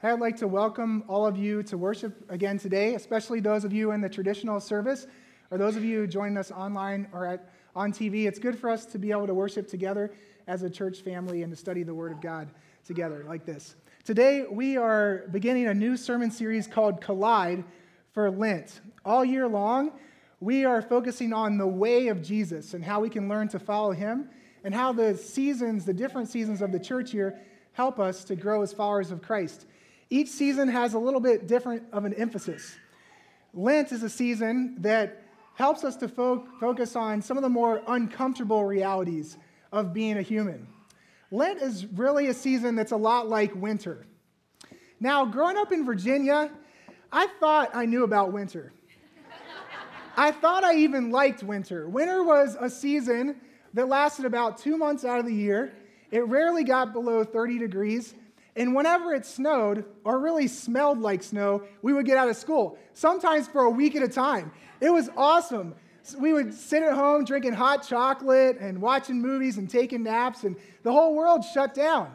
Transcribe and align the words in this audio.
I'd 0.00 0.20
like 0.20 0.36
to 0.36 0.46
welcome 0.46 1.02
all 1.08 1.26
of 1.26 1.36
you 1.36 1.64
to 1.64 1.76
worship 1.76 2.24
again 2.30 2.56
today, 2.56 2.94
especially 2.94 3.40
those 3.40 3.64
of 3.64 3.72
you 3.72 3.90
in 3.90 4.00
the 4.00 4.08
traditional 4.08 4.60
service 4.60 5.08
or 5.50 5.58
those 5.58 5.74
of 5.74 5.84
you 5.84 6.06
joining 6.06 6.36
us 6.36 6.52
online 6.52 7.08
or 7.12 7.26
at, 7.26 7.52
on 7.74 7.92
TV. 7.92 8.28
It's 8.28 8.38
good 8.38 8.56
for 8.56 8.70
us 8.70 8.86
to 8.86 8.98
be 8.98 9.10
able 9.10 9.26
to 9.26 9.34
worship 9.34 9.66
together 9.66 10.12
as 10.46 10.62
a 10.62 10.70
church 10.70 11.00
family 11.00 11.42
and 11.42 11.52
to 11.52 11.56
study 11.56 11.82
the 11.82 11.92
Word 11.92 12.12
of 12.12 12.20
God 12.20 12.48
together 12.86 13.24
like 13.26 13.44
this. 13.44 13.74
Today, 14.04 14.46
we 14.48 14.76
are 14.76 15.24
beginning 15.32 15.66
a 15.66 15.74
new 15.74 15.96
sermon 15.96 16.30
series 16.30 16.68
called 16.68 17.00
Collide 17.00 17.64
for 18.12 18.30
Lent. 18.30 18.80
All 19.04 19.24
year 19.24 19.48
long, 19.48 19.90
we 20.38 20.64
are 20.64 20.80
focusing 20.80 21.32
on 21.32 21.58
the 21.58 21.66
way 21.66 22.06
of 22.06 22.22
Jesus 22.22 22.72
and 22.72 22.84
how 22.84 23.00
we 23.00 23.10
can 23.10 23.28
learn 23.28 23.48
to 23.48 23.58
follow 23.58 23.90
him 23.90 24.30
and 24.62 24.72
how 24.72 24.92
the 24.92 25.16
seasons, 25.16 25.84
the 25.84 25.92
different 25.92 26.28
seasons 26.28 26.62
of 26.62 26.70
the 26.70 26.78
church 26.78 27.12
year, 27.12 27.40
help 27.72 27.98
us 27.98 28.22
to 28.24 28.36
grow 28.36 28.62
as 28.62 28.72
followers 28.72 29.10
of 29.10 29.22
Christ. 29.22 29.66
Each 30.10 30.28
season 30.28 30.68
has 30.68 30.94
a 30.94 30.98
little 30.98 31.20
bit 31.20 31.46
different 31.46 31.84
of 31.92 32.04
an 32.04 32.14
emphasis. 32.14 32.76
Lent 33.52 33.92
is 33.92 34.02
a 34.02 34.08
season 34.08 34.76
that 34.80 35.22
helps 35.54 35.84
us 35.84 35.96
to 35.96 36.08
fo- 36.08 36.46
focus 36.60 36.96
on 36.96 37.20
some 37.20 37.36
of 37.36 37.42
the 37.42 37.48
more 37.48 37.82
uncomfortable 37.86 38.64
realities 38.64 39.36
of 39.72 39.92
being 39.92 40.16
a 40.16 40.22
human. 40.22 40.66
Lent 41.30 41.60
is 41.60 41.84
really 41.86 42.28
a 42.28 42.34
season 42.34 42.74
that's 42.74 42.92
a 42.92 42.96
lot 42.96 43.28
like 43.28 43.54
winter. 43.54 44.06
Now, 45.00 45.24
growing 45.24 45.56
up 45.56 45.72
in 45.72 45.84
Virginia, 45.84 46.50
I 47.12 47.26
thought 47.38 47.70
I 47.74 47.84
knew 47.84 48.04
about 48.04 48.32
winter. 48.32 48.72
I 50.16 50.32
thought 50.32 50.64
I 50.64 50.76
even 50.76 51.10
liked 51.10 51.42
winter. 51.42 51.88
Winter 51.88 52.22
was 52.22 52.56
a 52.58 52.70
season 52.70 53.36
that 53.74 53.88
lasted 53.88 54.24
about 54.24 54.58
two 54.58 54.78
months 54.78 55.04
out 55.04 55.18
of 55.18 55.26
the 55.26 55.34
year. 55.34 55.72
It 56.10 56.26
rarely 56.26 56.64
got 56.64 56.92
below 56.92 57.24
30 57.24 57.58
degrees, 57.58 58.14
and 58.58 58.74
whenever 58.74 59.14
it 59.14 59.24
snowed, 59.24 59.84
or 60.02 60.18
really 60.18 60.48
smelled 60.48 61.00
like 61.00 61.22
snow, 61.22 61.62
we 61.80 61.92
would 61.92 62.04
get 62.04 62.18
out 62.18 62.28
of 62.28 62.36
school, 62.36 62.76
sometimes 62.92 63.46
for 63.46 63.62
a 63.62 63.70
week 63.70 63.94
at 63.94 64.02
a 64.02 64.08
time. 64.08 64.50
It 64.80 64.90
was 64.90 65.08
awesome. 65.16 65.76
We 66.18 66.32
would 66.32 66.52
sit 66.52 66.82
at 66.82 66.94
home 66.94 67.24
drinking 67.24 67.52
hot 67.52 67.86
chocolate 67.86 68.58
and 68.58 68.82
watching 68.82 69.22
movies 69.22 69.58
and 69.58 69.70
taking 69.70 70.02
naps, 70.02 70.42
and 70.42 70.56
the 70.82 70.90
whole 70.90 71.14
world 71.14 71.44
shut 71.44 71.72
down. 71.72 72.10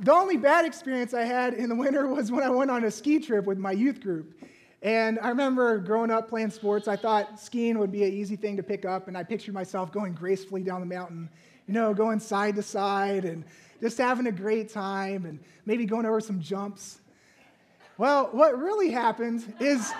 the 0.00 0.12
only 0.12 0.38
bad 0.38 0.64
experience 0.64 1.12
I 1.12 1.24
had 1.24 1.52
in 1.52 1.68
the 1.68 1.76
winter 1.76 2.08
was 2.08 2.32
when 2.32 2.42
I 2.42 2.48
went 2.48 2.70
on 2.70 2.84
a 2.84 2.90
ski 2.90 3.18
trip 3.18 3.44
with 3.44 3.58
my 3.58 3.72
youth 3.72 4.00
group. 4.00 4.42
And 4.80 5.18
I 5.20 5.28
remember 5.28 5.78
growing 5.78 6.10
up 6.10 6.28
playing 6.28 6.50
sports, 6.50 6.88
I 6.88 6.96
thought 6.96 7.38
skiing 7.38 7.78
would 7.78 7.92
be 7.92 8.04
an 8.04 8.12
easy 8.12 8.36
thing 8.36 8.56
to 8.56 8.62
pick 8.62 8.86
up, 8.86 9.08
and 9.08 9.16
I 9.16 9.24
pictured 9.24 9.54
myself 9.54 9.92
going 9.92 10.14
gracefully 10.14 10.62
down 10.62 10.80
the 10.80 10.86
mountain 10.86 11.28
you 11.66 11.74
know, 11.74 11.94
going 11.94 12.20
side 12.20 12.56
to 12.56 12.62
side 12.62 13.24
and 13.24 13.44
just 13.80 13.98
having 13.98 14.26
a 14.26 14.32
great 14.32 14.68
time 14.72 15.24
and 15.24 15.38
maybe 15.66 15.86
going 15.86 16.06
over 16.06 16.20
some 16.20 16.40
jumps. 16.40 17.00
Well, 17.96 18.28
what 18.32 18.58
really 18.58 18.90
happened 18.90 19.54
is 19.60 19.92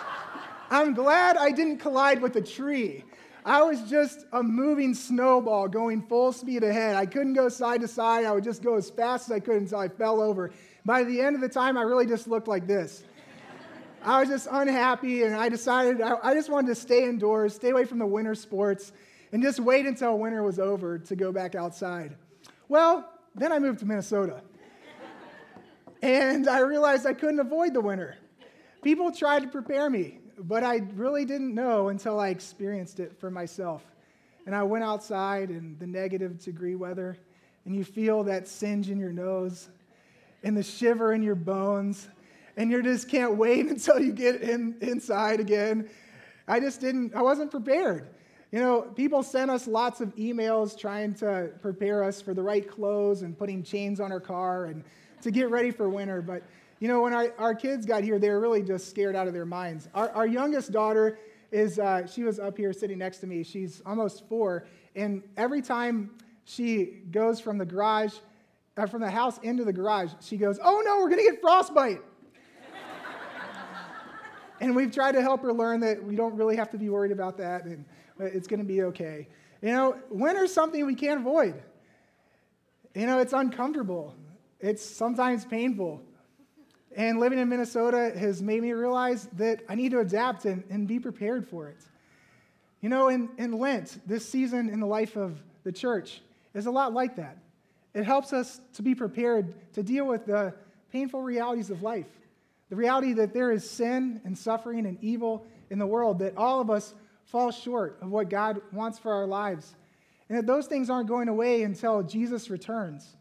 I'm 0.70 0.94
glad 0.94 1.36
I 1.36 1.50
didn't 1.50 1.78
collide 1.78 2.20
with 2.20 2.36
a 2.36 2.40
tree. 2.40 3.04
I 3.44 3.62
was 3.62 3.82
just 3.90 4.24
a 4.32 4.42
moving 4.42 4.94
snowball 4.94 5.66
going 5.66 6.02
full 6.02 6.32
speed 6.32 6.62
ahead. 6.62 6.94
I 6.94 7.06
couldn't 7.06 7.32
go 7.32 7.48
side 7.48 7.80
to 7.80 7.88
side. 7.88 8.24
I 8.24 8.32
would 8.32 8.44
just 8.44 8.62
go 8.62 8.76
as 8.76 8.88
fast 8.88 9.28
as 9.28 9.32
I 9.32 9.40
could 9.40 9.56
until 9.56 9.80
I 9.80 9.88
fell 9.88 10.20
over. 10.20 10.52
By 10.84 11.02
the 11.02 11.20
end 11.20 11.34
of 11.34 11.40
the 11.40 11.48
time, 11.48 11.76
I 11.76 11.82
really 11.82 12.06
just 12.06 12.28
looked 12.28 12.46
like 12.46 12.66
this. 12.66 13.02
I 14.04 14.20
was 14.20 14.28
just 14.28 14.48
unhappy, 14.50 15.22
and 15.22 15.34
I 15.34 15.48
decided 15.48 16.00
I, 16.00 16.16
I 16.22 16.34
just 16.34 16.50
wanted 16.50 16.68
to 16.68 16.74
stay 16.74 17.04
indoors, 17.04 17.54
stay 17.54 17.70
away 17.70 17.84
from 17.84 17.98
the 17.98 18.06
winter 18.06 18.34
sports 18.34 18.92
and 19.32 19.42
just 19.42 19.58
wait 19.58 19.86
until 19.86 20.18
winter 20.18 20.42
was 20.42 20.58
over 20.58 20.98
to 20.98 21.16
go 21.16 21.32
back 21.32 21.54
outside. 21.54 22.14
Well, 22.68 23.08
then 23.34 23.50
I 23.50 23.58
moved 23.58 23.78
to 23.80 23.86
Minnesota. 23.86 24.42
and 26.02 26.48
I 26.48 26.60
realized 26.60 27.06
I 27.06 27.14
couldn't 27.14 27.40
avoid 27.40 27.72
the 27.74 27.80
winter. 27.80 28.16
People 28.82 29.10
tried 29.10 29.42
to 29.42 29.48
prepare 29.48 29.88
me, 29.88 30.18
but 30.38 30.62
I 30.62 30.82
really 30.94 31.24
didn't 31.24 31.54
know 31.54 31.88
until 31.88 32.20
I 32.20 32.28
experienced 32.28 33.00
it 33.00 33.18
for 33.18 33.30
myself. 33.30 33.84
And 34.44 34.54
I 34.54 34.64
went 34.64 34.84
outside 34.84 35.50
in 35.50 35.76
the 35.78 35.86
negative 35.86 36.38
degree 36.42 36.74
weather, 36.74 37.16
and 37.64 37.74
you 37.74 37.84
feel 37.84 38.24
that 38.24 38.48
singe 38.48 38.90
in 38.90 38.98
your 38.98 39.12
nose 39.12 39.70
and 40.42 40.56
the 40.56 40.62
shiver 40.62 41.12
in 41.12 41.22
your 41.22 41.36
bones, 41.36 42.08
and 42.56 42.70
you 42.70 42.82
just 42.82 43.08
can't 43.08 43.36
wait 43.36 43.66
until 43.70 44.00
you 44.00 44.12
get 44.12 44.42
in, 44.42 44.76
inside 44.80 45.40
again. 45.40 45.88
I 46.48 46.58
just 46.58 46.80
didn't, 46.80 47.14
I 47.14 47.22
wasn't 47.22 47.50
prepared. 47.50 48.08
You 48.52 48.58
know, 48.58 48.82
people 48.82 49.22
sent 49.22 49.50
us 49.50 49.66
lots 49.66 50.02
of 50.02 50.14
emails 50.14 50.78
trying 50.78 51.14
to 51.14 51.50
prepare 51.62 52.04
us 52.04 52.20
for 52.20 52.34
the 52.34 52.42
right 52.42 52.68
clothes 52.68 53.22
and 53.22 53.36
putting 53.36 53.62
chains 53.62 53.98
on 53.98 54.12
our 54.12 54.20
car 54.20 54.66
and 54.66 54.84
to 55.22 55.30
get 55.30 55.48
ready 55.48 55.70
for 55.70 55.88
winter. 55.88 56.20
But, 56.20 56.42
you 56.78 56.86
know, 56.86 57.00
when 57.00 57.14
our, 57.14 57.32
our 57.38 57.54
kids 57.54 57.86
got 57.86 58.04
here, 58.04 58.18
they 58.18 58.28
were 58.28 58.40
really 58.40 58.62
just 58.62 58.90
scared 58.90 59.16
out 59.16 59.26
of 59.26 59.32
their 59.32 59.46
minds. 59.46 59.88
Our, 59.94 60.10
our 60.10 60.26
youngest 60.26 60.70
daughter 60.70 61.18
is, 61.50 61.78
uh, 61.78 62.06
she 62.06 62.24
was 62.24 62.38
up 62.38 62.58
here 62.58 62.74
sitting 62.74 62.98
next 62.98 63.18
to 63.18 63.26
me. 63.26 63.42
She's 63.42 63.80
almost 63.86 64.28
four. 64.28 64.66
And 64.94 65.22
every 65.38 65.62
time 65.62 66.10
she 66.44 67.00
goes 67.10 67.40
from 67.40 67.56
the 67.56 67.64
garage, 67.64 68.16
uh, 68.76 68.84
from 68.84 69.00
the 69.00 69.10
house 69.10 69.38
into 69.38 69.64
the 69.64 69.72
garage, 69.72 70.10
she 70.20 70.36
goes, 70.36 70.58
Oh 70.62 70.82
no, 70.84 70.96
we're 70.98 71.08
going 71.08 71.24
to 71.24 71.30
get 71.30 71.40
frostbite. 71.40 72.02
and 74.60 74.76
we've 74.76 74.92
tried 74.92 75.12
to 75.12 75.22
help 75.22 75.40
her 75.40 75.54
learn 75.54 75.80
that 75.80 76.04
we 76.04 76.16
don't 76.16 76.34
really 76.36 76.56
have 76.56 76.70
to 76.72 76.78
be 76.78 76.90
worried 76.90 77.12
about 77.12 77.38
that. 77.38 77.64
And, 77.64 77.86
it's 78.18 78.46
going 78.46 78.60
to 78.60 78.66
be 78.66 78.82
okay. 78.82 79.28
You 79.60 79.68
know, 79.68 79.96
winter's 80.10 80.52
something 80.52 80.84
we 80.86 80.94
can't 80.94 81.20
avoid. 81.20 81.62
You 82.94 83.06
know, 83.06 83.20
it's 83.20 83.32
uncomfortable, 83.32 84.14
it's 84.60 84.84
sometimes 84.84 85.44
painful. 85.44 86.02
And 86.94 87.18
living 87.18 87.38
in 87.38 87.48
Minnesota 87.48 88.12
has 88.18 88.42
made 88.42 88.60
me 88.60 88.72
realize 88.72 89.26
that 89.38 89.62
I 89.66 89.74
need 89.74 89.92
to 89.92 90.00
adapt 90.00 90.44
and, 90.44 90.62
and 90.68 90.86
be 90.86 91.00
prepared 91.00 91.48
for 91.48 91.68
it. 91.68 91.78
You 92.82 92.90
know, 92.90 93.08
in, 93.08 93.30
in 93.38 93.52
Lent, 93.52 93.98
this 94.06 94.28
season 94.28 94.68
in 94.68 94.78
the 94.78 94.86
life 94.86 95.16
of 95.16 95.40
the 95.64 95.72
church 95.72 96.20
is 96.52 96.66
a 96.66 96.70
lot 96.70 96.92
like 96.92 97.16
that. 97.16 97.38
It 97.94 98.04
helps 98.04 98.32
us 98.32 98.60
to 98.74 98.82
be 98.82 98.94
prepared 98.94 99.54
to 99.74 99.82
deal 99.82 100.06
with 100.06 100.26
the 100.26 100.52
painful 100.90 101.22
realities 101.22 101.70
of 101.70 101.82
life. 101.82 102.06
The 102.68 102.76
reality 102.76 103.12
that 103.14 103.32
there 103.32 103.52
is 103.52 103.68
sin 103.68 104.20
and 104.24 104.36
suffering 104.36 104.86
and 104.86 104.98
evil 105.02 105.46
in 105.70 105.78
the 105.78 105.86
world 105.86 106.18
that 106.18 106.36
all 106.36 106.60
of 106.60 106.70
us 106.70 106.94
fall 107.32 107.50
short 107.50 107.98
of 108.02 108.10
what 108.10 108.28
God 108.28 108.60
wants 108.72 108.98
for 108.98 109.12
our 109.12 109.26
lives. 109.26 109.74
And 110.28 110.38
that 110.38 110.46
those 110.46 110.66
things 110.66 110.90
aren't 110.90 111.08
going 111.08 111.28
away 111.28 111.62
until 111.62 112.02
Jesus 112.02 112.50
returns. 112.50 113.16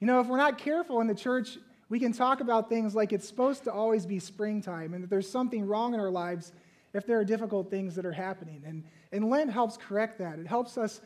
You 0.00 0.08
know, 0.08 0.20
if 0.20 0.26
we're 0.26 0.36
not 0.36 0.58
careful 0.58 1.00
in 1.00 1.06
the 1.06 1.14
church, 1.14 1.58
we 1.88 2.00
can 2.00 2.12
talk 2.12 2.40
about 2.40 2.68
things 2.68 2.94
like 2.94 3.12
it's 3.12 3.26
supposed 3.26 3.64
to 3.64 3.72
always 3.72 4.04
be 4.04 4.18
springtime 4.18 4.94
and 4.94 5.04
that 5.04 5.10
there's 5.10 5.30
something 5.30 5.64
wrong 5.64 5.94
in 5.94 6.00
our 6.00 6.10
lives 6.10 6.52
if 6.92 7.06
there 7.06 7.18
are 7.20 7.24
difficult 7.24 7.70
things 7.70 7.94
that 7.94 8.04
are 8.04 8.12
happening. 8.12 8.62
And, 8.66 8.82
and 9.12 9.30
Lent 9.30 9.52
helps 9.52 9.76
correct 9.76 10.18
that. 10.18 10.40
It 10.40 10.46
helps 10.46 10.76
us 10.76 11.00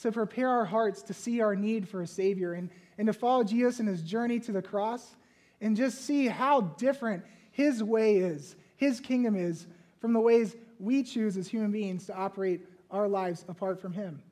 to 0.00 0.10
prepare 0.10 0.48
our 0.48 0.64
hearts 0.64 1.02
to 1.02 1.14
see 1.14 1.40
our 1.40 1.54
need 1.54 1.88
for 1.88 2.02
a 2.02 2.06
Savior 2.06 2.54
and, 2.54 2.68
and 2.98 3.06
to 3.06 3.12
follow 3.12 3.44
Jesus 3.44 3.78
in 3.78 3.86
his 3.86 4.02
journey 4.02 4.40
to 4.40 4.52
the 4.52 4.62
cross 4.62 5.14
and 5.60 5.76
just 5.76 6.04
see 6.04 6.26
how 6.26 6.62
different 6.62 7.22
his 7.52 7.82
way 7.82 8.16
is, 8.16 8.56
his 8.76 8.98
kingdom 8.98 9.36
is, 9.36 9.68
from 10.00 10.12
the 10.12 10.20
ways 10.20 10.56
we 10.82 11.02
choose 11.02 11.36
as 11.36 11.46
human 11.46 11.70
beings 11.70 12.06
to 12.06 12.14
operate 12.14 12.66
our 12.90 13.08
lives 13.08 13.44
apart 13.48 13.80
from 13.80 13.92
Him. 13.92 14.22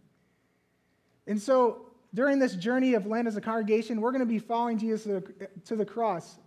And 1.27 1.41
so, 1.41 1.87
during 2.13 2.41
this 2.41 2.57
journey 2.57 2.95
of 2.95 3.07
Lent 3.07 3.29
as 3.29 3.37
a 3.37 3.41
congregation, 3.41 4.01
we're 4.01 4.11
going 4.11 4.21
to 4.21 4.27
be 4.27 4.41
following 4.41 4.79
Jesus 4.79 5.05
to 5.05 5.21
the, 5.21 5.49
to 5.67 5.77
the 5.77 5.85
cross, 5.85 6.39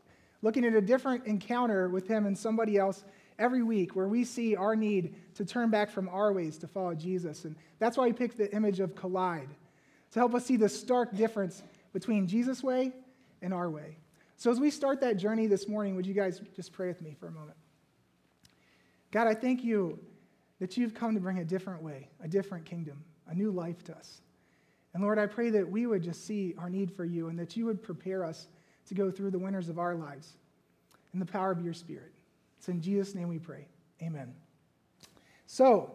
looking 0.41 0.65
at 0.65 0.73
a 0.73 0.81
different 0.81 1.25
encounter 1.25 1.87
with 1.87 2.07
Him 2.07 2.25
and 2.25 2.37
somebody 2.37 2.77
else 2.77 3.05
every 3.39 3.63
week 3.63 3.95
where 3.95 4.09
we 4.09 4.25
see 4.25 4.55
our 4.55 4.75
need 4.75 5.15
to 5.35 5.45
turn 5.45 5.69
back 5.69 5.89
from 5.89 6.09
our 6.09 6.33
ways 6.33 6.57
to 6.57 6.67
follow 6.67 6.93
Jesus. 6.93 7.45
And 7.45 7.55
that's 7.79 7.97
why 7.97 8.07
we 8.07 8.13
picked 8.13 8.37
the 8.37 8.53
image 8.53 8.81
of 8.81 8.95
collide, 8.95 9.49
to 10.11 10.19
help 10.19 10.35
us 10.35 10.45
see 10.45 10.57
the 10.57 10.69
stark 10.69 11.15
difference 11.15 11.63
between 11.93 12.27
Jesus' 12.27 12.61
way 12.61 12.91
and 13.41 13.53
our 13.53 13.69
way. 13.69 13.97
So, 14.35 14.51
as 14.51 14.59
we 14.59 14.69
start 14.69 14.99
that 14.99 15.15
journey 15.15 15.47
this 15.47 15.69
morning, 15.69 15.95
would 15.95 16.05
you 16.05 16.13
guys 16.13 16.41
just 16.53 16.73
pray 16.73 16.87
with 16.87 17.01
me 17.01 17.15
for 17.17 17.27
a 17.27 17.31
moment? 17.31 17.57
God, 19.13 19.27
I 19.27 19.35
thank 19.35 19.63
you 19.63 19.99
that 20.59 20.75
you've 20.75 20.95
come 20.95 21.13
to 21.13 21.19
bring 21.19 21.37
a 21.37 21.45
different 21.45 21.83
way, 21.83 22.09
a 22.23 22.27
different 22.27 22.65
kingdom, 22.65 23.03
a 23.27 23.35
new 23.35 23.51
life 23.51 23.83
to 23.83 23.95
us. 23.95 24.21
And 24.95 25.03
Lord, 25.03 25.19
I 25.19 25.27
pray 25.27 25.51
that 25.51 25.69
we 25.69 25.85
would 25.85 26.01
just 26.01 26.25
see 26.25 26.55
our 26.57 26.67
need 26.67 26.91
for 26.91 27.05
you 27.05 27.27
and 27.27 27.37
that 27.37 27.55
you 27.55 27.65
would 27.67 27.83
prepare 27.83 28.25
us 28.25 28.47
to 28.87 28.95
go 28.95 29.11
through 29.11 29.29
the 29.29 29.37
winters 29.37 29.69
of 29.69 29.77
our 29.77 29.93
lives 29.93 30.33
in 31.13 31.19
the 31.19 31.27
power 31.27 31.51
of 31.51 31.63
your 31.63 31.75
Spirit. 31.75 32.11
It's 32.57 32.69
in 32.69 32.81
Jesus' 32.81 33.13
name 33.13 33.27
we 33.27 33.37
pray. 33.37 33.67
Amen. 34.01 34.33
So, 35.45 35.93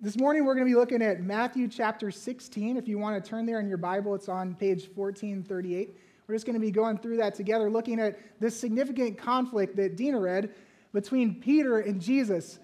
this 0.00 0.16
morning 0.16 0.44
we're 0.44 0.54
going 0.54 0.68
to 0.68 0.70
be 0.70 0.78
looking 0.78 1.02
at 1.02 1.24
Matthew 1.24 1.66
chapter 1.66 2.12
16. 2.12 2.76
If 2.76 2.86
you 2.86 2.96
want 2.96 3.22
to 3.22 3.28
turn 3.28 3.44
there 3.44 3.58
in 3.58 3.66
your 3.66 3.76
Bible, 3.76 4.14
it's 4.14 4.28
on 4.28 4.54
page 4.54 4.88
1438. 4.94 5.98
We're 6.28 6.34
just 6.36 6.46
going 6.46 6.54
to 6.54 6.60
be 6.60 6.70
going 6.70 6.98
through 6.98 7.16
that 7.16 7.34
together, 7.34 7.68
looking 7.68 7.98
at 7.98 8.20
this 8.38 8.56
significant 8.56 9.18
conflict 9.18 9.74
that 9.76 9.96
Dina 9.96 10.20
read 10.20 10.54
between 10.96 11.34
Peter 11.34 11.78
and 11.80 12.00
Jesus. 12.00 12.58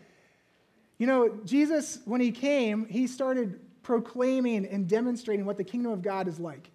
You 0.96 1.06
know, 1.06 1.38
Jesus, 1.44 1.98
when 2.06 2.22
he 2.22 2.32
came, 2.32 2.86
he 2.86 3.06
started 3.06 3.60
proclaiming 3.82 4.64
and 4.64 4.88
demonstrating 4.88 5.44
what 5.44 5.58
the 5.58 5.64
kingdom 5.64 5.92
of 5.92 6.00
God 6.00 6.26
is 6.28 6.40
like. 6.40 6.70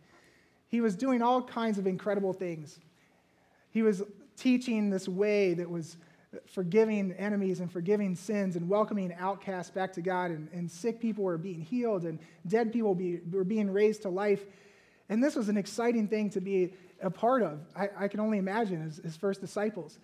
He 0.69 0.81
was 0.81 0.95
doing 0.95 1.23
all 1.23 1.41
kinds 1.41 1.79
of 1.79 1.87
incredible 1.87 2.31
things. 2.31 2.79
He 3.71 3.81
was 3.81 4.03
teaching 4.35 4.91
this 4.91 5.07
way 5.07 5.55
that 5.55 5.67
was 5.67 5.97
forgiving 6.45 7.13
enemies 7.13 7.59
and 7.59 7.71
forgiving 7.71 8.15
sins 8.15 8.55
and 8.55 8.69
welcoming 8.69 9.11
outcasts 9.17 9.71
back 9.71 9.93
to 9.93 10.01
God, 10.01 10.29
and, 10.29 10.49
and 10.53 10.69
sick 10.69 10.99
people 10.99 11.23
were 11.23 11.39
being 11.39 11.61
healed, 11.61 12.03
and 12.03 12.19
dead 12.45 12.71
people 12.71 12.93
be, 12.93 13.21
were 13.31 13.43
being 13.43 13.71
raised 13.71 14.03
to 14.03 14.09
life. 14.09 14.45
And 15.09 15.23
this 15.23 15.35
was 15.35 15.49
an 15.49 15.57
exciting 15.57 16.07
thing 16.07 16.29
to 16.31 16.39
be 16.39 16.75
a 17.01 17.09
part 17.09 17.41
of. 17.41 17.61
I, 17.75 17.89
I 17.97 18.07
can 18.09 18.19
only 18.19 18.37
imagine 18.37 18.85
as, 18.85 18.97
his 18.97 19.17
first 19.17 19.41
disciples. 19.41 19.97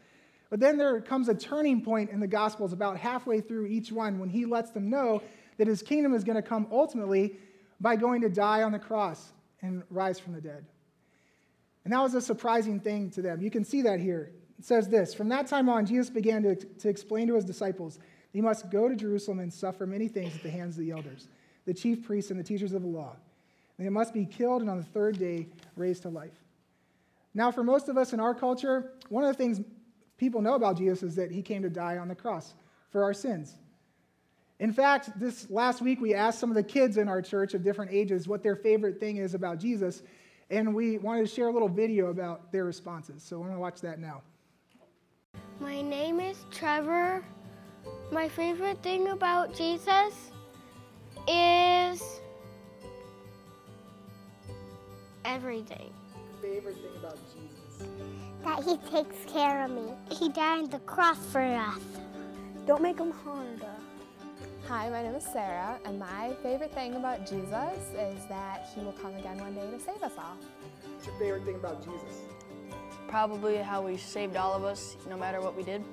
But 0.53 0.59
then 0.59 0.77
there 0.77 1.01
comes 1.01 1.29
a 1.29 1.33
turning 1.33 1.81
point 1.81 2.11
in 2.11 2.19
the 2.19 2.27
Gospels 2.27 2.73
about 2.73 2.97
halfway 2.97 3.41
through 3.41 3.65
each 3.65 3.91
one 3.91 4.19
when 4.19 4.29
he 4.29 4.45
lets 4.45 4.69
them 4.69 4.87
know 4.87 5.23
that 5.57 5.65
his 5.65 5.81
kingdom 5.81 6.13
is 6.13 6.23
going 6.23 6.35
to 6.35 6.43
come 6.43 6.67
ultimately 6.71 7.37
by 7.81 7.95
going 7.95 8.21
to 8.21 8.29
die 8.29 8.61
on 8.61 8.71
the 8.71 8.77
cross 8.77 9.31
and 9.63 9.81
rise 9.89 10.19
from 10.19 10.33
the 10.33 10.41
dead. 10.41 10.63
And 11.83 11.91
that 11.91 11.99
was 12.01 12.13
a 12.13 12.21
surprising 12.21 12.79
thing 12.79 13.09
to 13.13 13.21
them. 13.23 13.41
You 13.41 13.49
can 13.49 13.65
see 13.65 13.81
that 13.81 13.99
here. 13.99 14.29
It 14.59 14.65
says 14.65 14.87
this 14.87 15.15
From 15.15 15.27
that 15.29 15.47
time 15.47 15.69
on, 15.69 15.87
Jesus 15.87 16.11
began 16.11 16.43
to, 16.43 16.55
to 16.55 16.87
explain 16.87 17.25
to 17.29 17.33
his 17.33 17.45
disciples 17.45 17.97
that 17.97 18.03
he 18.31 18.41
must 18.41 18.69
go 18.69 18.87
to 18.87 18.95
Jerusalem 18.95 19.39
and 19.39 19.51
suffer 19.51 19.87
many 19.87 20.07
things 20.07 20.35
at 20.35 20.43
the 20.43 20.51
hands 20.51 20.77
of 20.77 20.85
the 20.85 20.91
elders, 20.91 21.29
the 21.65 21.73
chief 21.73 22.03
priests, 22.03 22.29
and 22.29 22.39
the 22.39 22.43
teachers 22.43 22.73
of 22.73 22.83
the 22.83 22.87
law. 22.87 23.15
And 23.79 23.87
he 23.87 23.89
must 23.89 24.13
be 24.13 24.27
killed 24.27 24.61
and 24.61 24.69
on 24.69 24.77
the 24.77 24.83
third 24.83 25.17
day 25.17 25.47
raised 25.75 26.03
to 26.03 26.09
life. 26.09 26.43
Now, 27.33 27.49
for 27.51 27.63
most 27.63 27.89
of 27.89 27.97
us 27.97 28.13
in 28.13 28.19
our 28.19 28.35
culture, 28.35 28.91
one 29.09 29.23
of 29.23 29.31
the 29.31 29.43
things 29.43 29.59
people 30.17 30.41
know 30.41 30.55
about 30.55 30.77
Jesus 30.77 31.03
is 31.03 31.15
that 31.15 31.31
he 31.31 31.41
came 31.41 31.61
to 31.61 31.69
die 31.69 31.97
on 31.97 32.07
the 32.07 32.15
cross 32.15 32.53
for 32.89 33.03
our 33.03 33.13
sins. 33.13 33.57
In 34.59 34.71
fact, 34.71 35.19
this 35.19 35.49
last 35.49 35.81
week 35.81 35.99
we 35.99 36.13
asked 36.13 36.39
some 36.39 36.49
of 36.49 36.55
the 36.55 36.63
kids 36.63 36.97
in 36.97 37.09
our 37.09 37.21
church 37.21 37.53
of 37.53 37.63
different 37.63 37.91
ages 37.91 38.27
what 38.27 38.43
their 38.43 38.55
favorite 38.55 38.99
thing 38.99 39.17
is 39.17 39.33
about 39.33 39.59
Jesus, 39.59 40.03
and 40.49 40.73
we 40.73 40.97
wanted 40.99 41.27
to 41.27 41.27
share 41.27 41.47
a 41.47 41.51
little 41.51 41.67
video 41.67 42.07
about 42.07 42.51
their 42.51 42.63
responses. 42.63 43.23
So 43.23 43.37
I'm 43.37 43.43
going 43.43 43.55
to 43.55 43.59
watch 43.59 43.81
that 43.81 43.99
now. 43.99 44.21
My 45.59 45.81
name 45.81 46.19
is 46.19 46.45
Trevor. 46.51 47.23
My 48.11 48.29
favorite 48.29 48.81
thing 48.83 49.09
about 49.09 49.53
Jesus 49.55 50.31
is 51.27 52.21
everything. 55.25 55.91
Favorite 56.41 56.75
thing 56.75 56.95
about 56.99 57.17
Jesus? 57.33 57.52
That 58.43 58.63
he 58.63 58.77
takes 58.89 59.15
care 59.31 59.65
of 59.65 59.71
me. 59.71 59.93
He 60.11 60.29
died 60.29 60.63
on 60.63 60.69
the 60.69 60.79
cross 60.79 61.17
for 61.31 61.41
us. 61.41 61.79
Don't 62.65 62.81
make 62.81 62.99
him 62.99 63.11
harder. 63.11 63.75
Hi, 64.67 64.89
my 64.89 65.03
name 65.03 65.15
is 65.15 65.25
Sarah, 65.25 65.77
and 65.83 65.99
my 65.99 66.33
favorite 66.41 66.73
thing 66.73 66.95
about 66.95 67.27
Jesus 67.27 67.79
is 67.97 68.25
that 68.29 68.69
he 68.73 68.81
will 68.81 68.93
come 68.93 69.13
again 69.15 69.37
one 69.37 69.53
day 69.53 69.69
to 69.69 69.79
save 69.79 70.01
us 70.01 70.13
all. 70.17 70.37
What's 70.83 71.05
your 71.05 71.15
favorite 71.17 71.43
thing 71.43 71.55
about 71.55 71.83
Jesus? 71.83 72.21
Probably 73.09 73.57
how 73.57 73.85
he 73.87 73.97
saved 73.97 74.37
all 74.37 74.53
of 74.53 74.63
us, 74.63 74.95
no 75.09 75.17
matter 75.17 75.41
what 75.41 75.57
we 75.57 75.63
did. 75.63 75.83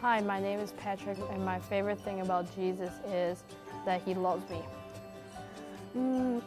Hi, 0.00 0.20
my 0.22 0.40
name 0.40 0.60
is 0.60 0.72
Patrick, 0.72 1.18
and 1.30 1.44
my 1.44 1.58
favorite 1.58 2.00
thing 2.00 2.22
about 2.22 2.54
Jesus 2.54 2.92
is 3.06 3.44
that 3.84 4.00
he 4.02 4.14
loves 4.14 4.48
me. 4.50 4.62
Mm, 5.96 6.42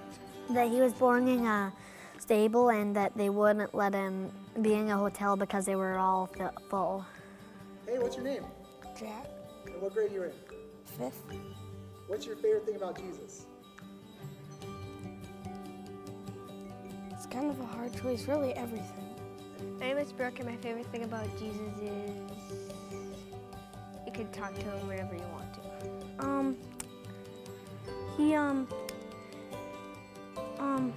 that 0.50 0.70
he 0.70 0.82
was 0.82 0.94
born 0.94 1.28
in 1.28 1.46
a 1.46 1.72
stable 2.18 2.70
and 2.70 2.96
that 2.96 3.16
they 3.16 3.30
wouldn't 3.30 3.74
let 3.74 3.94
him 3.94 4.32
be 4.62 4.74
in 4.74 4.90
a 4.90 4.98
hotel 4.98 5.36
because 5.36 5.66
they 5.66 5.76
were 5.76 5.98
all 5.98 6.28
fi- 6.28 6.52
full. 6.70 7.06
Hey, 7.88 8.00
what's 8.00 8.16
your 8.16 8.26
name? 8.26 8.44
Jack. 9.00 9.28
And 9.66 9.82
what 9.82 9.94
grade 9.94 10.12
are 10.12 10.14
you 10.14 10.24
in? 10.24 10.32
Fifth. 10.98 11.24
What's 12.08 12.26
your 12.26 12.36
favorite 12.38 12.66
thing 12.66 12.76
about 12.76 12.98
Jesus? 12.98 13.46
It's 17.12 17.26
kind 17.26 17.50
of 17.50 17.60
a 17.60 17.66
hard 17.66 17.94
choice, 18.02 18.28
really, 18.28 18.54
everything. 18.54 19.16
My 19.80 19.88
name 19.88 19.98
is 19.98 20.12
Brooke, 20.12 20.40
and 20.40 20.50
my 20.50 20.56
favorite 20.58 20.86
thing 20.88 21.04
about 21.04 21.26
Jesus 21.38 21.78
is 21.82 22.72
you 24.06 24.12
can 24.14 24.32
talk 24.32 24.56
to 24.56 24.62
him 24.62 24.88
whenever 24.88 25.16
you 25.16 25.24
want 25.34 25.54
to. 25.54 26.26
Um, 26.26 26.58
he, 28.18 28.36
um, 28.36 28.68
um, 30.60 30.94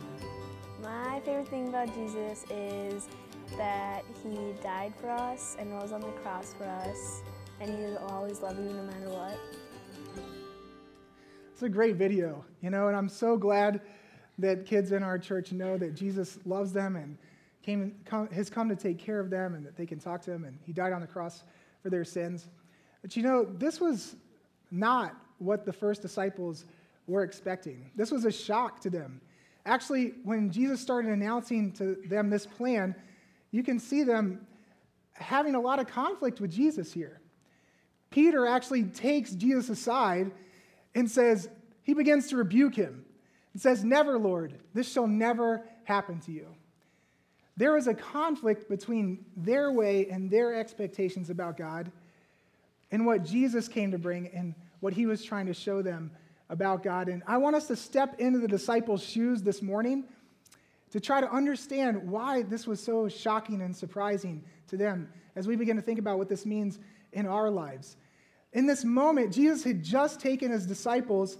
My 0.82 1.20
favorite 1.20 1.48
thing 1.48 1.68
about 1.68 1.92
Jesus 1.94 2.44
is 2.50 3.08
that 3.56 4.04
he 4.22 4.54
died 4.62 4.92
for 5.00 5.10
us 5.10 5.56
and 5.58 5.72
rose 5.72 5.92
on 5.92 6.00
the 6.00 6.08
cross 6.08 6.54
for 6.54 6.64
us, 6.64 7.22
and 7.60 7.70
he 7.70 7.84
will 7.84 7.98
always 8.08 8.40
love 8.40 8.56
you 8.58 8.70
no 8.72 8.82
matter 8.82 9.08
what. 9.08 9.38
It's 11.52 11.62
a 11.62 11.68
great 11.68 11.96
video, 11.96 12.44
you 12.60 12.70
know, 12.70 12.88
and 12.88 12.96
I'm 12.96 13.08
so 13.08 13.36
glad 13.36 13.80
that 14.38 14.66
kids 14.66 14.92
in 14.92 15.02
our 15.02 15.18
church 15.18 15.52
know 15.52 15.76
that 15.78 15.94
Jesus 15.94 16.38
loves 16.44 16.72
them 16.72 16.96
and 16.96 17.16
came, 17.62 17.94
come, 18.04 18.28
has 18.28 18.50
come 18.50 18.68
to 18.68 18.76
take 18.76 18.98
care 18.98 19.20
of 19.20 19.30
them 19.30 19.54
and 19.54 19.64
that 19.64 19.76
they 19.76 19.86
can 19.86 19.98
talk 19.98 20.22
to 20.22 20.32
him, 20.32 20.44
and 20.44 20.58
he 20.64 20.72
died 20.72 20.92
on 20.92 21.00
the 21.00 21.06
cross 21.06 21.44
for 21.82 21.90
their 21.90 22.04
sins. 22.04 22.48
But 23.02 23.16
you 23.16 23.22
know, 23.22 23.44
this 23.44 23.80
was 23.80 24.16
not 24.70 25.14
what 25.38 25.64
the 25.64 25.72
first 25.72 26.02
disciples 26.02 26.64
were 27.06 27.22
expecting. 27.22 27.90
This 27.96 28.10
was 28.10 28.24
a 28.24 28.32
shock 28.32 28.80
to 28.80 28.90
them. 28.90 29.20
Actually, 29.66 30.14
when 30.24 30.50
Jesus 30.50 30.80
started 30.80 31.10
announcing 31.12 31.72
to 31.72 31.96
them 32.08 32.30
this 32.30 32.46
plan, 32.46 32.94
you 33.52 33.62
can 33.62 33.78
see 33.78 34.02
them 34.02 34.44
having 35.12 35.54
a 35.54 35.60
lot 35.60 35.78
of 35.78 35.86
conflict 35.86 36.40
with 36.40 36.50
Jesus 36.50 36.92
here. 36.92 37.20
Peter 38.10 38.46
actually 38.46 38.84
takes 38.84 39.32
Jesus 39.32 39.68
aside 39.68 40.32
and 40.94 41.08
says, 41.08 41.48
he 41.82 41.94
begins 41.94 42.28
to 42.28 42.36
rebuke 42.36 42.74
him 42.74 43.04
and 43.52 43.62
says, 43.62 43.84
Never, 43.84 44.18
Lord, 44.18 44.54
this 44.74 44.90
shall 44.90 45.06
never 45.06 45.62
happen 45.84 46.20
to 46.20 46.32
you. 46.32 46.46
There 47.56 47.76
is 47.76 47.86
a 47.86 47.94
conflict 47.94 48.68
between 48.68 49.24
their 49.36 49.70
way 49.72 50.08
and 50.08 50.30
their 50.30 50.54
expectations 50.54 51.28
about 51.28 51.56
God 51.56 51.92
and 52.90 53.04
what 53.04 53.24
Jesus 53.24 53.68
came 53.68 53.90
to 53.90 53.98
bring 53.98 54.28
and 54.28 54.54
what 54.80 54.94
he 54.94 55.06
was 55.06 55.22
trying 55.22 55.46
to 55.46 55.54
show 55.54 55.82
them 55.82 56.10
about 56.48 56.82
God. 56.82 57.08
And 57.08 57.22
I 57.26 57.36
want 57.38 57.56
us 57.56 57.66
to 57.66 57.76
step 57.76 58.18
into 58.18 58.38
the 58.38 58.48
disciples' 58.48 59.02
shoes 59.02 59.42
this 59.42 59.60
morning 59.60 60.04
to 60.92 61.00
try 61.00 61.20
to 61.20 61.32
understand 61.32 62.10
why 62.10 62.42
this 62.42 62.66
was 62.66 62.82
so 62.82 63.08
shocking 63.08 63.62
and 63.62 63.74
surprising 63.74 64.44
to 64.68 64.76
them 64.76 65.08
as 65.34 65.46
we 65.46 65.56
begin 65.56 65.76
to 65.76 65.82
think 65.82 65.98
about 65.98 66.18
what 66.18 66.28
this 66.28 66.44
means 66.44 66.78
in 67.12 67.26
our 67.26 67.50
lives. 67.50 67.96
In 68.52 68.66
this 68.66 68.84
moment, 68.84 69.32
Jesus 69.32 69.64
had 69.64 69.82
just 69.82 70.20
taken 70.20 70.50
his 70.50 70.66
disciples 70.66 71.38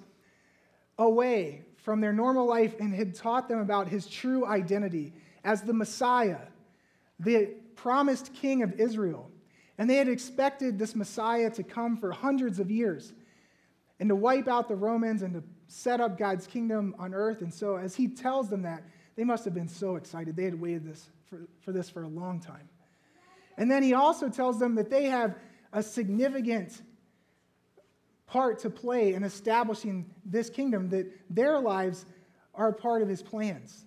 away 0.99 1.62
from 1.76 2.00
their 2.00 2.14
normal 2.14 2.46
life 2.46 2.75
and 2.81 2.94
had 2.94 3.14
taught 3.14 3.49
them 3.49 3.60
about 3.60 3.88
his 3.88 4.06
true 4.06 4.46
identity 4.46 5.12
as 5.44 5.60
the 5.60 5.75
Messiah, 5.75 6.38
the 7.21 7.54
promised 7.76 8.32
king 8.32 8.62
of 8.62 8.80
Israel. 8.80 9.30
And 9.76 9.90
they 9.90 9.97
had 9.97 10.09
expected 10.09 10.78
this 10.78 10.94
Messiah 10.94 11.50
to 11.50 11.62
come 11.62 11.99
for 11.99 12.11
hundreds 12.11 12.59
of 12.59 12.71
years 12.71 13.12
and 14.00 14.09
to 14.09 14.16
wipe 14.16 14.49
out 14.49 14.68
the 14.68 14.76
Romans 14.76 15.21
and 15.21 15.35
to 15.35 15.42
set 15.66 16.00
up 16.00 16.16
God's 16.16 16.47
kingdom 16.47 16.94
on 16.99 17.12
earth. 17.12 17.42
And 17.42 17.52
so, 17.52 17.76
as 17.76 17.94
he 17.94 18.09
tells 18.09 18.49
them 18.49 18.62
that, 18.62 18.85
they 19.16 19.25
must 19.25 19.45
have 19.45 19.54
been 19.54 19.69
so 19.69 19.97
excited. 19.97 20.37
They 20.37 20.45
had 20.45 20.61
waited 20.61 20.85
this 20.85 21.11
for, 21.28 21.40
for 21.61 21.73
this 21.73 21.90
for 21.90 22.02
a 22.02 22.09
long 22.09 22.40
time. 22.40 22.69
And 23.59 23.71
then 23.71 23.83
he 23.83 23.95
also 23.95 24.28
tells 24.28 24.59
them 24.59 24.75
that 24.76 24.90
they 24.90 25.04
have 25.04 25.35
a 25.73 25.83
significant 25.83 26.81
part 28.26 28.61
to 28.61 28.71
play 28.71 29.14
in 29.14 29.25
establishing 29.25 30.11
this 30.25 30.49
kingdom, 30.49 30.88
that 30.90 31.07
their 31.28 31.59
lives 31.61 32.07
are 32.54 32.69
a 32.69 32.75
part 32.75 33.02
of 33.02 33.09
his 33.09 33.23
plans. 33.23 33.85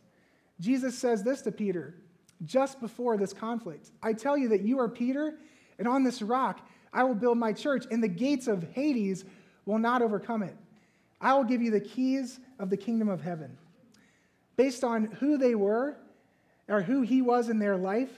Jesus 0.60 0.98
says 0.98 1.24
this 1.24 1.41
to 1.41 1.51
Peter 1.51 1.96
just 2.44 2.79
before 2.79 3.17
this 3.17 3.34
conflict 3.34 3.91
I 4.03 4.13
tell 4.13 4.38
you 4.38 4.50
that 4.50 4.62
you 4.62 4.79
are 4.79 4.89
Peter, 4.89 5.36
and 5.79 5.88
on 5.88 6.03
this 6.03 6.22
rock 6.22 6.67
I 6.94 7.03
will 7.03 7.15
build 7.15 7.38
my 7.38 7.53
church, 7.53 7.86
and 7.91 8.01
the 8.01 8.08
gates 8.08 8.48
of 8.48 8.63
Hades 8.72 9.25
will 9.65 9.79
not 9.79 10.01
overcome 10.01 10.44
it. 10.44 10.55
I 11.20 11.34
will 11.34 11.44
give 11.44 11.62
you 11.62 11.72
the 11.72 11.82
keys 11.82 12.39
of 12.60 12.70
the 12.70 12.77
kingdom 12.77 13.10
of 13.10 13.22
heaven. 13.22 13.58
Based 14.55 14.83
on 14.83 15.05
who 15.05 15.38
they 15.38 15.55
were 15.55 15.95
or 16.67 16.81
who 16.81 17.01
he 17.01 17.21
was 17.21 17.50
in 17.50 17.59
their 17.59 17.77
life, 17.77 18.12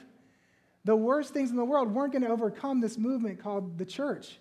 the 0.86 0.96
worst 0.96 1.34
things 1.34 1.50
in 1.50 1.58
the 1.58 1.66
world 1.66 1.94
weren't 1.94 2.14
going 2.14 2.24
to 2.24 2.30
overcome 2.30 2.80
this 2.80 2.98
movement 2.98 3.42
called 3.42 3.78
the 3.78 3.86
church. 3.86 4.40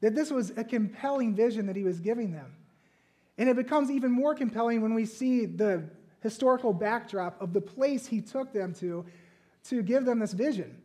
That 0.00 0.14
this 0.14 0.30
was 0.30 0.50
a 0.56 0.64
compelling 0.64 1.34
vision 1.34 1.66
that 1.66 1.76
he 1.76 1.84
was 1.84 2.00
giving 2.00 2.32
them. 2.32 2.56
And 3.38 3.48
it 3.48 3.56
becomes 3.56 3.90
even 3.90 4.10
more 4.10 4.34
compelling 4.34 4.80
when 4.80 4.94
we 4.94 5.06
see 5.06 5.46
the 5.46 5.84
historical 6.20 6.72
backdrop 6.72 7.40
of 7.40 7.52
the 7.52 7.60
place 7.60 8.06
he 8.06 8.20
took 8.20 8.52
them 8.52 8.74
to 8.74 9.04
to 9.64 9.82
give 9.82 10.04
them 10.04 10.18
this 10.18 10.32
vision. 10.32 10.76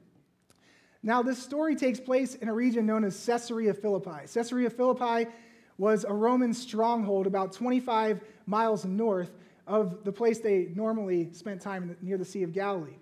Now, 1.03 1.21
this 1.21 1.41
story 1.41 1.75
takes 1.75 1.99
place 1.99 2.35
in 2.35 2.49
a 2.49 2.53
region 2.53 2.85
known 2.85 3.03
as 3.03 3.25
Caesarea 3.25 3.73
Philippi. 3.73 4.27
Caesarea 4.33 4.69
Philippi 4.69 5.29
was 5.77 6.03
a 6.03 6.13
Roman 6.13 6.53
stronghold 6.53 7.25
about 7.25 7.53
25 7.53 8.21
miles 8.45 8.83
north 8.85 9.31
of 9.69 10.03
the 10.03 10.11
place 10.11 10.39
they 10.39 10.69
normally 10.75 11.31
spent 11.31 11.61
time 11.61 11.95
near 12.01 12.17
the 12.17 12.25
Sea 12.25 12.43
of 12.43 12.51
Galilee. 12.51 12.97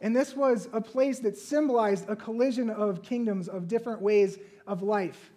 And 0.00 0.16
this 0.16 0.34
was 0.34 0.68
a 0.72 0.80
place 0.80 1.18
that 1.18 1.36
symbolized 1.36 2.08
a 2.08 2.16
collision 2.16 2.70
of 2.70 3.02
kingdoms 3.02 3.48
of 3.48 3.68
different 3.68 4.00
ways 4.00 4.38
of 4.66 4.82
life. 4.82 5.30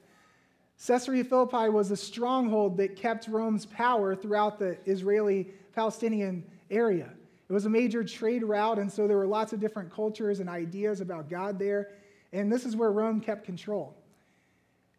Caesarea 0.85 1.23
Philippi 1.23 1.69
was 1.69 1.91
a 1.91 1.97
stronghold 1.97 2.77
that 2.77 2.95
kept 2.95 3.27
Rome's 3.27 3.65
power 3.65 4.15
throughout 4.15 4.59
the 4.59 4.77
Israeli 4.85 5.49
Palestinian 5.73 6.43
area. 6.69 7.09
It 7.49 7.53
was 7.53 7.65
a 7.65 7.69
major 7.69 8.03
trade 8.03 8.43
route, 8.43 8.79
and 8.79 8.91
so 8.91 9.07
there 9.07 9.17
were 9.17 9.27
lots 9.27 9.53
of 9.53 9.59
different 9.59 9.91
cultures 9.91 10.39
and 10.39 10.49
ideas 10.49 11.01
about 11.01 11.29
God 11.29 11.59
there. 11.59 11.89
And 12.31 12.51
this 12.51 12.65
is 12.65 12.75
where 12.75 12.91
Rome 12.91 13.19
kept 13.19 13.43
control. 13.43 13.95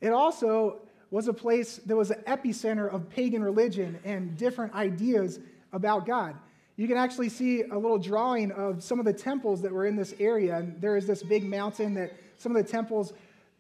It 0.01 0.13
also 0.13 0.81
was 1.15 1.29
a 1.29 1.33
place 1.33 1.77
that 1.87 1.95
was 1.95 2.11
an 2.11 2.21
epicenter 2.27 2.93
of 2.93 3.09
pagan 3.09 3.41
religion 3.41 3.97
and 4.05 4.37
different 4.37 4.75
ideas 4.75 5.39
about 5.73 6.05
God. 6.05 6.35
You 6.75 6.89
can 6.89 6.97
actually 6.97 7.29
see 7.29 7.63
a 7.63 7.79
little 7.79 7.99
drawing 7.99 8.51
of 8.51 8.83
some 8.83 8.99
of 8.99 9.05
the 9.05 9.13
temples 9.13 9.63
that 9.63 9.71
were 9.71 9.87
in 9.87 9.95
this 9.95 10.13
area. 10.19 10.57
And 10.57 10.81
there 10.81 10.97
is 10.97 11.07
this 11.07 11.23
big 11.23 11.45
mountain 11.45 11.95
that 11.95 12.15
some 12.37 12.57
of 12.57 12.61
the 12.61 12.69
temples 12.69 13.13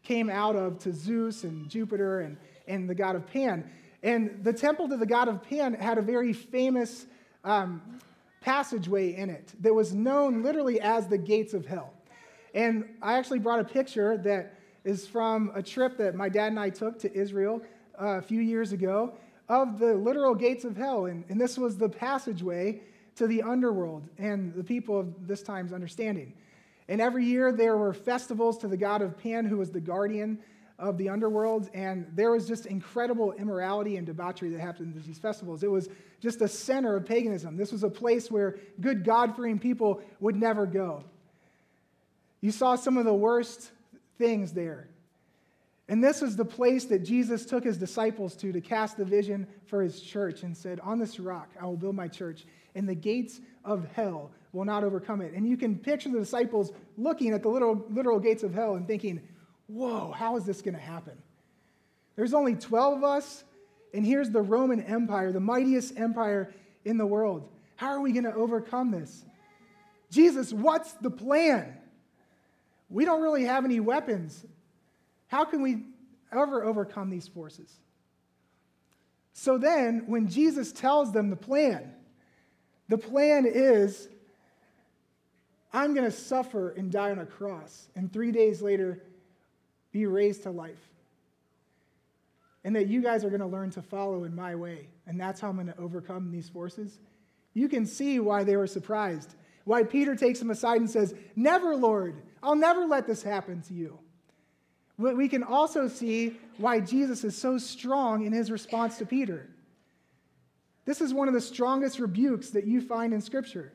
came 0.02 0.28
out 0.28 0.56
of 0.56 0.80
to 0.80 0.92
Zeus 0.92 1.44
and 1.44 1.70
Jupiter 1.70 2.23
and, 2.23 2.37
and 2.66 2.90
the 2.90 2.94
god 2.96 3.14
of 3.14 3.25
Pan. 3.25 3.70
And 4.02 4.40
the 4.42 4.52
temple 4.52 4.88
to 4.88 4.96
the 4.96 5.06
god 5.06 5.28
of 5.28 5.40
Pan 5.40 5.75
had 5.75 5.96
a 5.96 6.02
very 6.02 6.32
famous 6.32 7.06
um, 7.44 7.80
passageway 8.40 9.14
in 9.14 9.30
it 9.30 9.52
that 9.61 9.73
was 9.73 9.94
known 9.94 10.42
literally 10.42 10.80
as 10.80 11.06
the 11.06 11.18
gates 11.18 11.54
of 11.54 11.66
hell. 11.66 11.92
And 12.52 12.96
I 13.00 13.16
actually 13.16 13.38
brought 13.38 13.61
a 13.61 13.64
picture 13.64 14.16
that 14.18 14.58
is 14.85 15.07
from 15.07 15.50
a 15.55 15.62
trip 15.62 15.97
that 15.97 16.14
my 16.14 16.29
dad 16.29 16.49
and 16.49 16.61
I 16.61 16.71
took 16.71 16.99
to 17.00 17.12
Israel 17.14 17.62
uh, 18.00 18.19
a 18.19 18.23
few 18.23 18.41
years 18.41 18.73
ago 18.73 19.14
of 19.49 19.79
the 19.79 19.95
literal 19.95 20.35
gates 20.35 20.64
of 20.64 20.76
hell. 20.76 21.07
And, 21.07 21.25
and 21.29 21.41
this 21.41 21.59
was 21.59 21.76
the 21.76 21.88
passageway 21.88 22.81
to 23.17 23.26
the 23.26 23.43
underworld 23.43 24.09
and 24.19 24.55
the 24.55 24.64
people 24.64 24.99
of 24.99 25.26
this 25.26 25.43
time's 25.43 25.73
understanding. 25.73 26.35
And 26.88 27.00
every 27.00 27.25
year 27.25 27.53
there 27.53 27.76
were 27.76 27.95
festivals 27.95 28.59
to 28.59 28.69
the 28.69 28.76
god 28.76 29.00
of 29.00 29.17
Pan, 29.17 29.47
who 29.47 29.59
was 29.59 29.71
the 29.71 29.81
guardian 29.81 30.38
of 30.79 30.99
the 30.99 31.09
underworld. 31.09 31.71
And 31.73 32.07
there 32.14 32.31
was 32.31 32.47
just 32.47 32.67
incredible 32.67 33.33
immorality 33.33 33.97
and 33.97 34.07
debauchery 34.07 34.50
that 34.50 34.61
happened 34.61 34.97
at 34.97 35.05
these 35.05 35.19
festivals. 35.19 35.62
It 35.62 35.71
was 35.71 35.88
just 36.21 36.43
a 36.43 36.49
center 36.49 36.97
of 36.97 37.07
paganism. 37.07 37.57
This 37.57 37.73
was 37.73 37.85
a 37.85 37.91
place 37.91 38.31
where 38.31 38.59
good 38.81 39.05
God 39.05 39.37
fearing 39.37 39.59
people 39.59 40.03
would 40.21 40.37
never 40.37 40.67
go. 40.67 41.05
You 42.41 42.50
saw 42.50 42.76
some 42.76 42.99
of 42.99 43.05
the 43.05 43.14
worst 43.14 43.71
things 44.18 44.52
there. 44.52 44.88
And 45.88 46.02
this 46.02 46.23
was 46.23 46.37
the 46.37 46.44
place 46.44 46.87
that 46.87 47.00
Jesus 47.00 47.44
took 47.44 47.64
his 47.64 47.76
disciples 47.76 48.35
to 48.37 48.52
to 48.52 48.61
cast 48.61 48.97
the 48.97 49.04
vision 49.04 49.47
for 49.66 49.83
his 49.83 50.00
church 50.00 50.42
and 50.42 50.56
said, 50.56 50.80
On 50.80 50.99
this 50.99 51.21
rock 51.21 51.50
I 51.61 51.66
will 51.66 51.76
build 51.76 51.94
my 51.94 52.09
church, 52.09 52.47
and 52.75 52.88
the 52.88 52.94
gates 52.94 53.40
of 53.64 53.87
hell 53.92 54.30
will 54.52 54.64
not 54.64 54.83
overcome 54.83 55.21
it. 55.21 55.35
And 55.35 55.47
you 55.47 55.56
can 55.56 55.78
picture 55.78 56.09
the 56.09 56.18
disciples 56.18 56.73
looking 56.97 57.33
at 57.33 57.42
the 57.42 57.49
literal, 57.49 57.85
literal 57.90 58.18
gates 58.18 58.42
of 58.42 58.54
hell 58.54 58.76
and 58.76 58.87
thinking, 58.87 59.21
Whoa, 59.66 60.12
how 60.12 60.37
is 60.37 60.44
this 60.44 60.62
going 60.62 60.75
to 60.75 60.80
happen? 60.80 61.16
There's 62.16 62.35
only 62.35 62.54
12 62.54 62.99
of 62.99 63.04
us, 63.04 63.44
and 63.92 64.06
here's 64.06 64.30
the 64.30 64.42
Roman 64.42 64.80
Empire, 64.83 65.33
the 65.33 65.40
mightiest 65.40 65.99
empire 65.99 66.54
in 66.85 66.97
the 66.97 67.06
world. 67.06 67.49
How 67.76 67.88
are 67.88 68.00
we 68.00 68.12
going 68.12 68.25
to 68.25 68.35
overcome 68.35 68.90
this? 68.90 69.25
Jesus, 70.11 70.52
what's 70.52 70.92
the 70.92 71.11
plan? 71.11 71.76
We 72.88 73.05
don't 73.05 73.23
really 73.23 73.45
have 73.45 73.64
any 73.64 73.81
weapons. 73.81 74.45
How 75.29 75.45
can 75.45 75.62
we 75.62 75.85
ever 76.33 76.64
overcome 76.64 77.11
these 77.11 77.29
forces? 77.29 77.73
So 79.33 79.59
then, 79.59 80.05
when 80.07 80.29
Jesus 80.29 80.73
tells 80.73 81.12
them 81.12 81.29
the 81.29 81.37
plan, 81.37 81.93
the 82.88 82.99
plan 82.99 83.47
is 83.47 84.09
I'm 85.73 85.93
going 85.93 86.05
to 86.05 86.17
suffer 86.17 86.71
and 86.71 86.91
die 86.93 87.11
on 87.11 87.19
a 87.19 87.26
cross, 87.26 87.88
and 87.97 88.12
three 88.12 88.31
days 88.31 88.62
later, 88.62 89.03
be 89.91 90.07
raised 90.07 90.45
to 90.45 90.50
life. 90.50 90.79
And 92.62 92.76
that 92.76 92.87
you 92.87 93.03
guys 93.03 93.25
are 93.25 93.29
going 93.29 93.41
to 93.41 93.47
learn 93.47 93.71
to 93.73 93.83
follow 93.83 94.25
in 94.25 94.35
my 94.35 94.55
way. 94.55 94.88
And 95.07 95.21
that's 95.21 95.41
how 95.41 95.49
I'm 95.49 95.57
going 95.57 95.67
to 95.67 95.79
overcome 95.79 96.31
these 96.31 96.49
forces. 96.49 96.99
You 97.53 97.69
can 97.69 97.87
see 97.87 98.21
why 98.21 98.45
they 98.45 98.57
were 98.57 98.67
surprised. 98.67 99.35
Why 99.64 99.83
Peter 99.83 100.14
takes 100.14 100.38
them 100.38 100.50
aside 100.50 100.81
and 100.81 100.88
says, 100.88 101.14
Never, 101.37 101.75
Lord, 101.76 102.23
I'll 102.44 102.54
never 102.54 102.84
let 102.86 103.06
this 103.06 103.22
happen 103.22 103.62
to 103.62 103.74
you. 103.74 103.98
But 104.98 105.16
We 105.16 105.28
can 105.28 105.42
also 105.42 105.88
see 105.88 106.36
why 106.58 106.78
Jesus 106.78 107.24
is 107.24 107.36
so 107.36 107.58
strong 107.58 108.24
in 108.24 108.32
his 108.32 108.50
response 108.50 108.98
to 108.98 109.06
Peter. 109.06 109.48
This 110.84 111.00
is 111.00 111.12
one 111.12 111.26
of 111.26 111.34
the 111.34 111.40
strongest 111.40 111.98
rebukes 111.98 112.50
that 112.50 112.66
you 112.66 112.80
find 112.80 113.12
in 113.12 113.20
Scripture. 113.20 113.72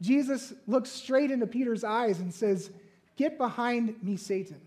Jesus 0.00 0.52
looks 0.66 0.90
straight 0.90 1.30
into 1.30 1.46
Peter's 1.46 1.84
eyes 1.84 2.18
and 2.18 2.32
says, 2.32 2.70
Get 3.16 3.38
behind 3.38 4.02
me, 4.02 4.16
Satan. 4.16 4.60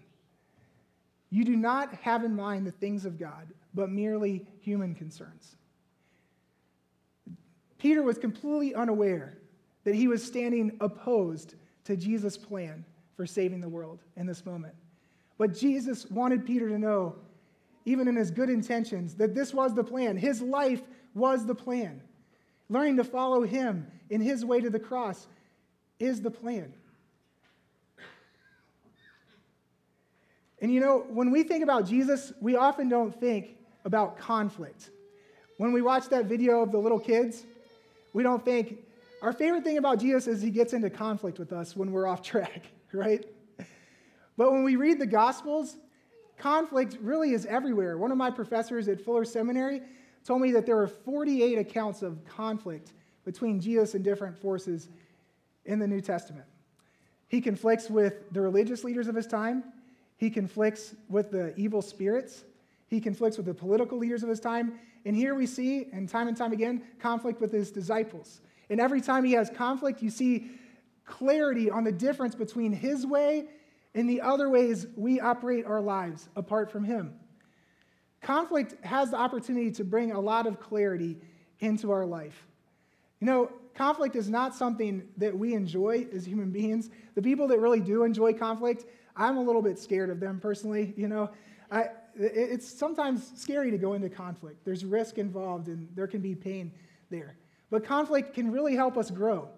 You 1.29 1.43
do 1.43 1.55
not 1.55 1.93
have 1.95 2.23
in 2.23 2.35
mind 2.35 2.65
the 2.65 2.71
things 2.71 3.05
of 3.05 3.19
God, 3.19 3.47
but 3.73 3.89
merely 3.89 4.45
human 4.61 4.95
concerns. 4.95 5.55
Peter 7.77 8.01
was 8.01 8.17
completely 8.17 8.73
unaware 8.73 9.37
that 9.83 9.95
he 9.95 10.07
was 10.07 10.23
standing 10.23 10.77
opposed 10.79 11.55
to 11.85 11.95
Jesus' 11.95 12.37
plan 12.37 12.85
for 13.19 13.25
saving 13.25 13.59
the 13.59 13.67
world 13.67 13.99
in 14.15 14.25
this 14.25 14.45
moment. 14.45 14.73
But 15.37 15.53
Jesus 15.53 16.09
wanted 16.09 16.45
Peter 16.45 16.69
to 16.69 16.79
know, 16.79 17.15
even 17.83 18.07
in 18.07 18.15
his 18.15 18.31
good 18.31 18.49
intentions, 18.49 19.15
that 19.15 19.35
this 19.35 19.53
was 19.53 19.75
the 19.75 19.83
plan. 19.83 20.15
His 20.15 20.41
life 20.41 20.81
was 21.13 21.45
the 21.45 21.53
plan. 21.53 22.01
Learning 22.69 22.95
to 22.95 23.03
follow 23.03 23.41
him 23.41 23.85
in 24.09 24.21
his 24.21 24.45
way 24.45 24.61
to 24.61 24.69
the 24.69 24.79
cross 24.79 25.27
is 25.99 26.21
the 26.21 26.31
plan. 26.31 26.71
And 30.61 30.73
you 30.73 30.79
know, 30.79 31.05
when 31.09 31.29
we 31.29 31.43
think 31.43 31.61
about 31.61 31.85
Jesus, 31.85 32.31
we 32.39 32.55
often 32.55 32.87
don't 32.87 33.13
think 33.19 33.57
about 33.83 34.17
conflict. 34.17 34.91
When 35.57 35.73
we 35.73 35.81
watch 35.81 36.07
that 36.07 36.27
video 36.27 36.61
of 36.61 36.71
the 36.71 36.77
little 36.77 37.01
kids, 37.01 37.43
we 38.13 38.23
don't 38.23 38.45
think, 38.45 38.77
our 39.21 39.33
favorite 39.33 39.65
thing 39.65 39.77
about 39.77 39.99
Jesus 39.99 40.25
is 40.25 40.41
he 40.41 40.51
gets 40.51 40.71
into 40.71 40.89
conflict 40.89 41.37
with 41.37 41.51
us 41.51 41.75
when 41.75 41.91
we're 41.91 42.07
off 42.07 42.21
track, 42.31 42.71
right? 42.93 43.25
But 44.37 44.51
when 44.51 44.63
we 44.63 44.75
read 44.75 44.99
the 44.99 45.05
Gospels, 45.05 45.77
conflict 46.37 46.97
really 47.01 47.31
is 47.31 47.45
everywhere. 47.45 47.97
One 47.97 48.11
of 48.11 48.17
my 48.17 48.31
professors 48.31 48.87
at 48.87 49.01
Fuller 49.01 49.25
Seminary 49.25 49.81
told 50.23 50.41
me 50.41 50.51
that 50.51 50.65
there 50.65 50.77
are 50.79 50.87
48 50.87 51.57
accounts 51.57 52.01
of 52.01 52.23
conflict 52.25 52.93
between 53.25 53.59
Jesus 53.59 53.93
and 53.93 54.03
different 54.03 54.37
forces 54.37 54.89
in 55.65 55.79
the 55.79 55.87
New 55.87 56.01
Testament. 56.01 56.45
He 57.27 57.41
conflicts 57.41 57.89
with 57.89 58.31
the 58.31 58.41
religious 58.41 58.83
leaders 58.83 59.07
of 59.07 59.15
his 59.15 59.27
time, 59.27 59.63
he 60.17 60.29
conflicts 60.29 60.95
with 61.07 61.31
the 61.31 61.53
evil 61.55 61.81
spirits, 61.81 62.43
he 62.87 62.99
conflicts 62.99 63.37
with 63.37 63.45
the 63.45 63.53
political 63.53 63.97
leaders 63.97 64.23
of 64.23 64.29
his 64.29 64.39
time, 64.39 64.79
and 65.05 65.15
here 65.15 65.35
we 65.35 65.45
see, 65.45 65.87
and 65.93 66.09
time 66.09 66.27
and 66.27 66.35
time 66.35 66.51
again, 66.51 66.81
conflict 66.99 67.39
with 67.39 67.51
his 67.51 67.71
disciples. 67.71 68.41
And 68.69 68.79
every 68.79 69.01
time 69.01 69.23
he 69.23 69.33
has 69.33 69.49
conflict, 69.49 70.01
you 70.01 70.09
see 70.09 70.49
clarity 71.09 71.69
on 71.69 71.83
the 71.83 71.91
difference 71.91 72.35
between 72.35 72.71
his 72.71 73.05
way 73.05 73.47
and 73.95 74.09
the 74.09 74.21
other 74.21 74.49
ways 74.49 74.87
we 74.95 75.19
operate 75.19 75.65
our 75.65 75.81
lives 75.81 76.29
apart 76.35 76.71
from 76.71 76.83
him. 76.83 77.13
Conflict 78.21 78.75
has 78.85 79.11
the 79.11 79.17
opportunity 79.17 79.71
to 79.71 79.83
bring 79.83 80.11
a 80.11 80.19
lot 80.19 80.45
of 80.45 80.59
clarity 80.59 81.17
into 81.59 81.91
our 81.91 82.05
life. 82.05 82.45
You 83.19 83.27
know, 83.27 83.51
conflict 83.73 84.15
is 84.15 84.29
not 84.29 84.55
something 84.55 85.03
that 85.17 85.37
we 85.37 85.53
enjoy 85.53 86.07
as 86.13 86.25
human 86.25 86.51
beings. 86.51 86.89
The 87.15 87.21
people 87.21 87.47
that 87.47 87.59
really 87.59 87.79
do 87.79 88.03
enjoy 88.03 88.33
conflict, 88.33 88.85
I'm 89.15 89.37
a 89.37 89.41
little 89.41 89.61
bit 89.61 89.79
scared 89.79 90.09
of 90.09 90.19
them 90.19 90.39
personally. 90.39 90.93
You 90.95 91.07
know, 91.07 91.29
I, 91.71 91.87
it's 92.15 92.67
sometimes 92.67 93.31
scary 93.35 93.71
to 93.71 93.77
go 93.77 93.93
into 93.93 94.09
conflict. 94.09 94.63
There's 94.63 94.85
risk 94.85 95.17
involved 95.17 95.67
and 95.67 95.89
there 95.95 96.07
can 96.07 96.21
be 96.21 96.35
pain 96.35 96.71
there. 97.09 97.37
But 97.69 97.83
conflict 97.85 98.33
can 98.33 98.51
really 98.51 98.75
help 98.75 98.97
us 98.97 99.09
grow. 99.09 99.49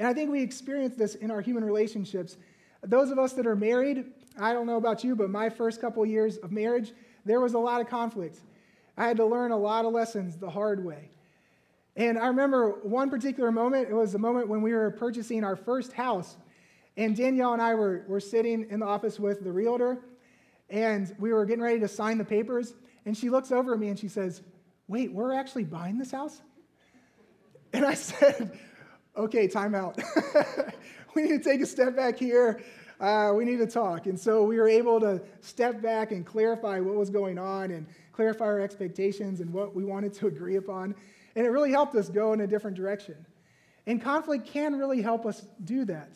And 0.00 0.08
I 0.08 0.14
think 0.14 0.30
we 0.30 0.40
experience 0.40 0.96
this 0.96 1.14
in 1.14 1.30
our 1.30 1.42
human 1.42 1.62
relationships. 1.62 2.38
Those 2.82 3.10
of 3.10 3.18
us 3.18 3.34
that 3.34 3.46
are 3.46 3.54
married, 3.54 4.06
I 4.38 4.54
don't 4.54 4.66
know 4.66 4.78
about 4.78 5.04
you, 5.04 5.14
but 5.14 5.28
my 5.28 5.50
first 5.50 5.78
couple 5.78 6.06
years 6.06 6.38
of 6.38 6.50
marriage, 6.50 6.92
there 7.26 7.38
was 7.38 7.52
a 7.52 7.58
lot 7.58 7.82
of 7.82 7.88
conflict. 7.88 8.38
I 8.96 9.06
had 9.06 9.18
to 9.18 9.26
learn 9.26 9.52
a 9.52 9.58
lot 9.58 9.84
of 9.84 9.92
lessons 9.92 10.38
the 10.38 10.48
hard 10.48 10.82
way. 10.82 11.10
And 11.96 12.18
I 12.18 12.28
remember 12.28 12.78
one 12.82 13.10
particular 13.10 13.52
moment, 13.52 13.90
it 13.90 13.94
was 13.94 14.12
the 14.12 14.18
moment 14.18 14.48
when 14.48 14.62
we 14.62 14.72
were 14.72 14.90
purchasing 14.90 15.44
our 15.44 15.54
first 15.54 15.92
house. 15.92 16.34
And 16.96 17.14
Danielle 17.14 17.52
and 17.52 17.60
I 17.60 17.74
were, 17.74 18.06
were 18.08 18.20
sitting 18.20 18.70
in 18.70 18.80
the 18.80 18.86
office 18.86 19.20
with 19.20 19.44
the 19.44 19.52
realtor, 19.52 19.98
and 20.70 21.14
we 21.18 21.30
were 21.30 21.44
getting 21.44 21.62
ready 21.62 21.80
to 21.80 21.88
sign 21.88 22.16
the 22.16 22.24
papers. 22.24 22.72
And 23.04 23.14
she 23.14 23.28
looks 23.28 23.52
over 23.52 23.74
at 23.74 23.78
me 23.78 23.88
and 23.88 23.98
she 23.98 24.08
says, 24.08 24.40
Wait, 24.88 25.12
we're 25.12 25.34
actually 25.34 25.64
buying 25.64 25.98
this 25.98 26.10
house? 26.10 26.40
And 27.74 27.84
I 27.84 27.94
said, 27.94 28.58
Okay, 29.20 29.46
time 29.46 29.74
out. 29.74 29.98
we 31.14 31.22
need 31.22 31.42
to 31.42 31.50
take 31.50 31.60
a 31.60 31.66
step 31.66 31.94
back 31.94 32.18
here 32.18 32.60
uh, 33.00 33.32
we 33.34 33.44
need 33.44 33.56
to 33.56 33.66
talk. 33.66 34.06
And 34.06 34.18
so 34.18 34.44
we 34.44 34.58
were 34.58 34.68
able 34.68 35.00
to 35.00 35.20
step 35.40 35.80
back 35.80 36.12
and 36.12 36.24
clarify 36.24 36.80
what 36.80 36.94
was 36.94 37.08
going 37.10 37.38
on 37.38 37.70
and 37.70 37.86
clarify 38.12 38.44
our 38.44 38.60
expectations 38.60 39.40
and 39.40 39.52
what 39.52 39.74
we 39.74 39.84
wanted 39.84 40.12
to 40.14 40.26
agree 40.26 40.56
upon. 40.56 40.94
And 41.34 41.46
it 41.46 41.50
really 41.50 41.70
helped 41.70 41.94
us 41.94 42.08
go 42.08 42.32
in 42.32 42.42
a 42.42 42.46
different 42.46 42.76
direction. 42.76 43.16
And 43.86 44.02
conflict 44.02 44.46
can 44.46 44.78
really 44.78 45.00
help 45.00 45.24
us 45.24 45.46
do 45.64 45.84
that. 45.86 46.10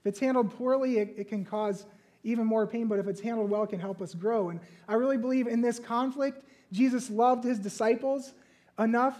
If 0.00 0.06
it's 0.06 0.20
handled 0.20 0.50
poorly, 0.56 0.98
it, 0.98 1.14
it 1.16 1.28
can 1.28 1.44
cause 1.44 1.86
even 2.24 2.46
more 2.46 2.66
pain, 2.66 2.88
but 2.88 2.98
if 2.98 3.06
it's 3.06 3.20
handled 3.20 3.50
well, 3.50 3.62
it 3.62 3.70
can 3.70 3.78
help 3.78 4.02
us 4.02 4.14
grow. 4.14 4.48
And 4.48 4.58
I 4.88 4.94
really 4.94 5.18
believe 5.18 5.46
in 5.46 5.60
this 5.60 5.78
conflict, 5.78 6.42
Jesus 6.72 7.10
loved 7.10 7.44
his 7.44 7.58
disciples 7.58 8.32
enough 8.78 9.16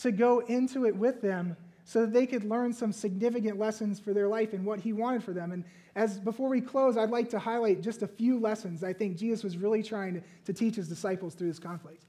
to 0.00 0.12
go 0.12 0.40
into 0.40 0.84
it 0.84 0.94
with 0.94 1.22
them 1.22 1.56
so 1.92 2.00
that 2.00 2.14
they 2.14 2.24
could 2.24 2.42
learn 2.42 2.72
some 2.72 2.90
significant 2.90 3.58
lessons 3.58 4.00
for 4.00 4.14
their 4.14 4.26
life 4.26 4.54
and 4.54 4.64
what 4.64 4.80
he 4.80 4.94
wanted 4.94 5.22
for 5.22 5.34
them. 5.34 5.52
And 5.52 5.62
as 5.94 6.18
before 6.18 6.48
we 6.48 6.62
close, 6.62 6.96
I'd 6.96 7.10
like 7.10 7.28
to 7.30 7.38
highlight 7.38 7.82
just 7.82 8.00
a 8.00 8.06
few 8.06 8.40
lessons 8.40 8.82
I 8.82 8.94
think 8.94 9.18
Jesus 9.18 9.44
was 9.44 9.58
really 9.58 9.82
trying 9.82 10.14
to, 10.14 10.22
to 10.46 10.54
teach 10.54 10.76
his 10.76 10.88
disciples 10.88 11.34
through 11.34 11.48
this 11.48 11.58
conflict. 11.58 12.06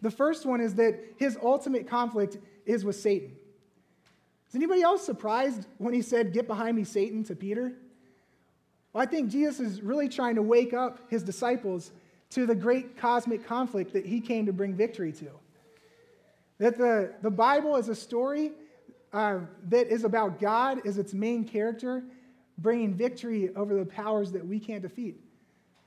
The 0.00 0.10
first 0.10 0.46
one 0.46 0.62
is 0.62 0.76
that 0.76 0.98
his 1.18 1.36
ultimate 1.42 1.86
conflict 1.86 2.38
is 2.64 2.82
with 2.82 2.96
Satan. 2.96 3.36
Is 4.48 4.54
anybody 4.54 4.80
else 4.80 5.04
surprised 5.04 5.66
when 5.76 5.92
he 5.92 6.00
said, 6.00 6.32
Get 6.32 6.46
behind 6.46 6.74
me, 6.74 6.84
Satan, 6.84 7.22
to 7.24 7.36
Peter? 7.36 7.74
Well, 8.94 9.02
I 9.02 9.06
think 9.06 9.30
Jesus 9.30 9.60
is 9.60 9.82
really 9.82 10.08
trying 10.08 10.36
to 10.36 10.42
wake 10.42 10.72
up 10.72 11.10
his 11.10 11.22
disciples 11.22 11.92
to 12.30 12.46
the 12.46 12.54
great 12.54 12.96
cosmic 12.96 13.46
conflict 13.46 13.92
that 13.92 14.06
he 14.06 14.18
came 14.18 14.46
to 14.46 14.54
bring 14.54 14.72
victory 14.72 15.12
to. 15.12 15.28
That 16.56 16.78
the, 16.78 17.12
the 17.20 17.30
Bible 17.30 17.76
is 17.76 17.90
a 17.90 17.94
story 17.94 18.52
uh, 19.12 19.40
that 19.68 19.88
is 19.88 20.04
about 20.04 20.40
God 20.40 20.86
as 20.86 20.98
its 20.98 21.14
main 21.14 21.44
character, 21.44 22.04
bringing 22.58 22.94
victory 22.94 23.54
over 23.54 23.74
the 23.74 23.84
powers 23.84 24.32
that 24.32 24.46
we 24.46 24.58
can't 24.58 24.82
defeat 24.82 25.20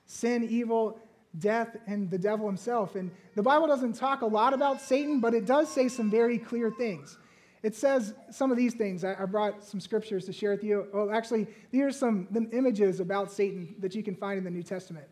sin, 0.05 0.43
evil, 0.49 0.97
death, 1.38 1.77
and 1.85 2.09
the 2.09 2.17
devil 2.17 2.47
himself. 2.47 2.95
And 2.95 3.11
the 3.35 3.43
Bible 3.43 3.67
doesn't 3.67 3.93
talk 3.93 4.23
a 4.23 4.25
lot 4.25 4.53
about 4.53 4.81
Satan, 4.81 5.19
but 5.19 5.35
it 5.35 5.45
does 5.45 5.69
say 5.69 5.88
some 5.88 6.09
very 6.09 6.39
clear 6.39 6.71
things. 6.71 7.17
It 7.61 7.75
says 7.75 8.15
some 8.31 8.51
of 8.51 8.57
these 8.57 8.73
things. 8.73 9.03
I, 9.03 9.15
I 9.19 9.25
brought 9.25 9.63
some 9.63 9.79
scriptures 9.79 10.25
to 10.25 10.33
share 10.33 10.51
with 10.51 10.63
you. 10.63 10.88
Well, 10.91 11.11
actually, 11.11 11.45
these 11.71 11.83
are 11.83 11.91
some 11.91 12.27
images 12.51 12.99
about 12.99 13.31
Satan 13.31 13.75
that 13.79 13.93
you 13.93 14.01
can 14.01 14.15
find 14.15 14.38
in 14.38 14.43
the 14.43 14.49
New 14.49 14.63
Testament. 14.63 15.05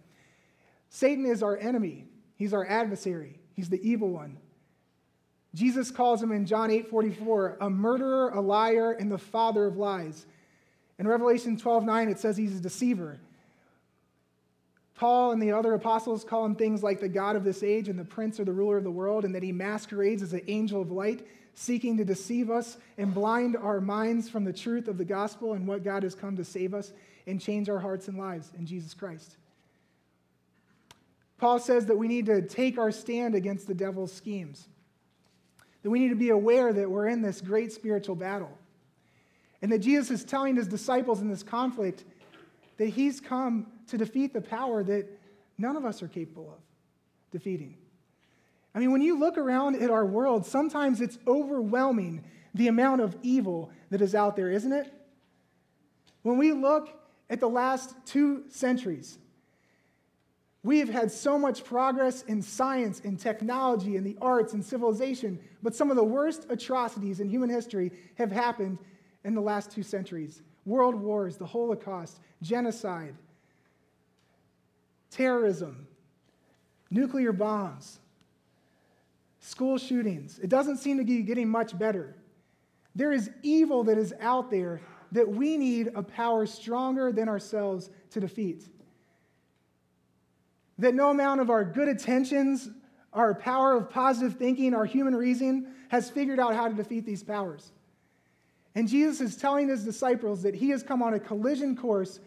Satan 0.90 1.26
is 1.26 1.44
our 1.44 1.58
enemy, 1.58 2.06
he's 2.38 2.54
our 2.54 2.66
adversary, 2.66 3.40
he's 3.54 3.70
the 3.70 3.88
evil 3.88 4.10
one. 4.10 4.38
Jesus 5.54 5.92
calls 5.92 6.22
him 6.22 6.32
in 6.32 6.46
John 6.46 6.70
8 6.70 6.90
44 6.90 7.58
a 7.62 7.70
murderer, 7.70 8.30
a 8.30 8.42
liar, 8.42 8.92
and 8.92 9.12
the 9.12 9.18
father 9.18 9.66
of 9.66 9.78
lies. 9.78 10.26
In 11.00 11.08
Revelation 11.08 11.58
12 11.58 11.86
9, 11.86 12.10
it 12.10 12.20
says 12.20 12.38
he's 12.38 12.58
a 12.58 12.62
deceiver. 12.62 13.20
Paul 14.96 15.32
and 15.32 15.42
the 15.42 15.52
other 15.52 15.74
apostles 15.74 16.24
call 16.24 16.44
him 16.44 16.56
things 16.56 16.82
like 16.82 17.00
the 17.00 17.08
God 17.08 17.36
of 17.36 17.44
this 17.44 17.62
age 17.62 17.88
and 17.88 18.00
the 18.00 18.04
prince 18.04 18.40
or 18.40 18.46
the 18.46 18.54
ruler 18.54 18.78
of 18.78 18.84
the 18.84 18.92
world, 18.92 19.26
and 19.26 19.36
that 19.36 19.44
he 19.44 19.52
masquerades 19.52 20.24
as 20.24 20.34
an 20.34 20.42
angel 20.48 20.82
of 20.82 20.92
light, 20.92 21.26
seeking 21.54 21.98
to 21.98 22.06
deceive 22.06 22.50
us 22.50 22.78
and 22.98 23.14
blind 23.14 23.56
our 23.56 23.80
minds 23.80 24.28
from 24.28 24.44
the 24.44 24.54
truth 24.54 24.88
of 24.88 24.98
the 24.98 25.06
gospel 25.06 25.54
and 25.54 25.68
what 25.68 25.84
God 25.84 26.02
has 26.02 26.16
come 26.16 26.36
to 26.38 26.44
save 26.44 26.74
us 26.74 26.94
and 27.28 27.40
change 27.40 27.70
our 27.70 27.80
hearts 27.80 28.08
and 28.08 28.18
lives 28.18 28.52
in 28.58 28.66
Jesus 28.66 28.96
Christ. 28.96 29.38
Paul 31.38 31.60
says 31.60 31.86
that 31.86 31.98
we 31.98 32.08
need 32.08 32.26
to 32.26 32.42
take 32.42 32.80
our 32.80 32.92
stand 32.92 33.36
against 33.36 33.68
the 33.68 33.76
devil's 33.76 34.12
schemes 34.12 34.68
that 35.84 35.90
we 35.90 36.00
need 36.00 36.10
to 36.10 36.16
be 36.16 36.30
aware 36.30 36.74
that 36.74 36.90
we're 36.90 37.08
in 37.08 37.22
this 37.22 37.42
great 37.42 37.72
spiritual 37.72 38.16
battle. 38.16 38.58
And 39.62 39.72
that 39.72 39.80
Jesus 39.80 40.12
is 40.12 40.24
telling 40.24 40.56
his 40.56 40.68
disciples 40.68 41.22
in 41.22 41.30
this 41.30 41.44
conflict 41.44 42.04
that 42.78 42.90
he's 42.90 43.20
come 43.20 43.68
to 43.88 43.98
defeat 43.98 44.34
the 44.34 44.42
power 44.42 44.84
that 44.84 45.08
none 45.58 45.76
of 45.76 45.86
us 45.86 46.04
are 46.04 46.08
capable 46.08 46.52
of 46.52 46.60
defeating. 47.32 47.76
I 48.76 48.80
mean, 48.80 48.92
when 48.92 49.02
you 49.02 49.18
look 49.18 49.38
around 49.38 49.82
at 49.82 49.90
our 49.90 50.06
world, 50.06 50.46
sometimes 50.46 51.02
it's 51.02 51.18
overwhelming 51.26 52.24
the 52.54 52.68
amount 52.68 53.02
of 53.02 53.16
evil 53.24 53.72
that 53.90 54.02
is 54.02 54.14
out 54.14 54.36
there, 54.36 54.52
isn't 54.52 54.72
it? 54.72 54.94
When 56.22 56.38
we 56.38 56.52
look 56.52 56.90
at 57.30 57.40
the 57.40 57.50
last 57.50 57.96
two 58.06 58.44
centuries, 58.50 59.18
we 60.64 60.80
have 60.80 60.90
had 60.90 61.12
so 61.12 61.38
much 61.38 61.64
progress 61.64 62.24
in 62.24 62.42
science, 62.42 63.00
in 63.02 63.16
technology, 63.16 63.96
in 63.96 64.04
the 64.04 64.18
arts, 64.22 64.54
and 64.54 64.66
civilization, 64.66 65.40
but 65.64 65.76
some 65.76 65.90
of 65.90 65.96
the 65.96 66.04
worst 66.04 66.46
atrocities 66.50 67.20
in 67.20 67.30
human 67.30 67.50
history 67.50 67.92
have 68.16 68.32
happened 68.32 68.78
in 69.24 69.34
the 69.34 69.42
last 69.42 69.72
two 69.72 69.84
centuries 69.84 70.42
world 70.66 70.96
wars, 70.96 71.38
the 71.38 71.46
Holocaust, 71.46 72.20
genocide, 72.42 73.16
terrorism, 75.10 75.88
nuclear 76.92 77.32
bombs, 77.32 78.00
school 79.40 79.78
shootings. 79.78 80.40
It 80.40 80.50
doesn't 80.50 80.78
seem 80.78 80.98
to 80.98 81.06
be 81.06 81.22
getting 81.22 81.48
much 81.48 81.78
better. 81.78 82.16
There 82.96 83.14
is 83.14 83.30
evil 83.44 83.86
that 83.86 83.98
is 83.98 84.14
out 84.20 84.52
there 84.52 84.82
that 85.14 85.30
we 85.30 85.56
need 85.58 85.92
a 85.96 86.04
power 86.04 86.46
stronger 86.46 87.14
than 87.14 87.30
ourselves 87.30 87.90
to 88.10 88.20
defeat 88.20 88.68
that 90.80 90.94
no 90.94 91.10
amount 91.10 91.42
of 91.42 91.50
our 91.50 91.64
good 91.64 91.88
intentions, 91.88 92.70
our 93.14 93.34
power 93.34 93.76
of 93.76 93.90
positive 93.90 94.38
thinking, 94.38 94.74
our 94.74 94.86
human 94.86 95.16
reasoning 95.16 95.68
has 95.90 96.10
figured 96.10 96.40
out 96.40 96.56
how 96.56 96.68
to 96.68 96.74
defeat 96.74 97.06
these 97.06 97.24
powers. 97.24 97.72
And 98.76 98.88
Jesus 98.88 99.22
is 99.22 99.36
telling 99.38 99.70
his 99.70 99.84
disciples 99.84 100.44
that 100.44 100.54
he 100.54 100.70
has 100.70 100.84
come 100.84 101.02
on 101.02 101.16
a 101.16 101.20
collision 101.20 101.76
course 101.76 102.20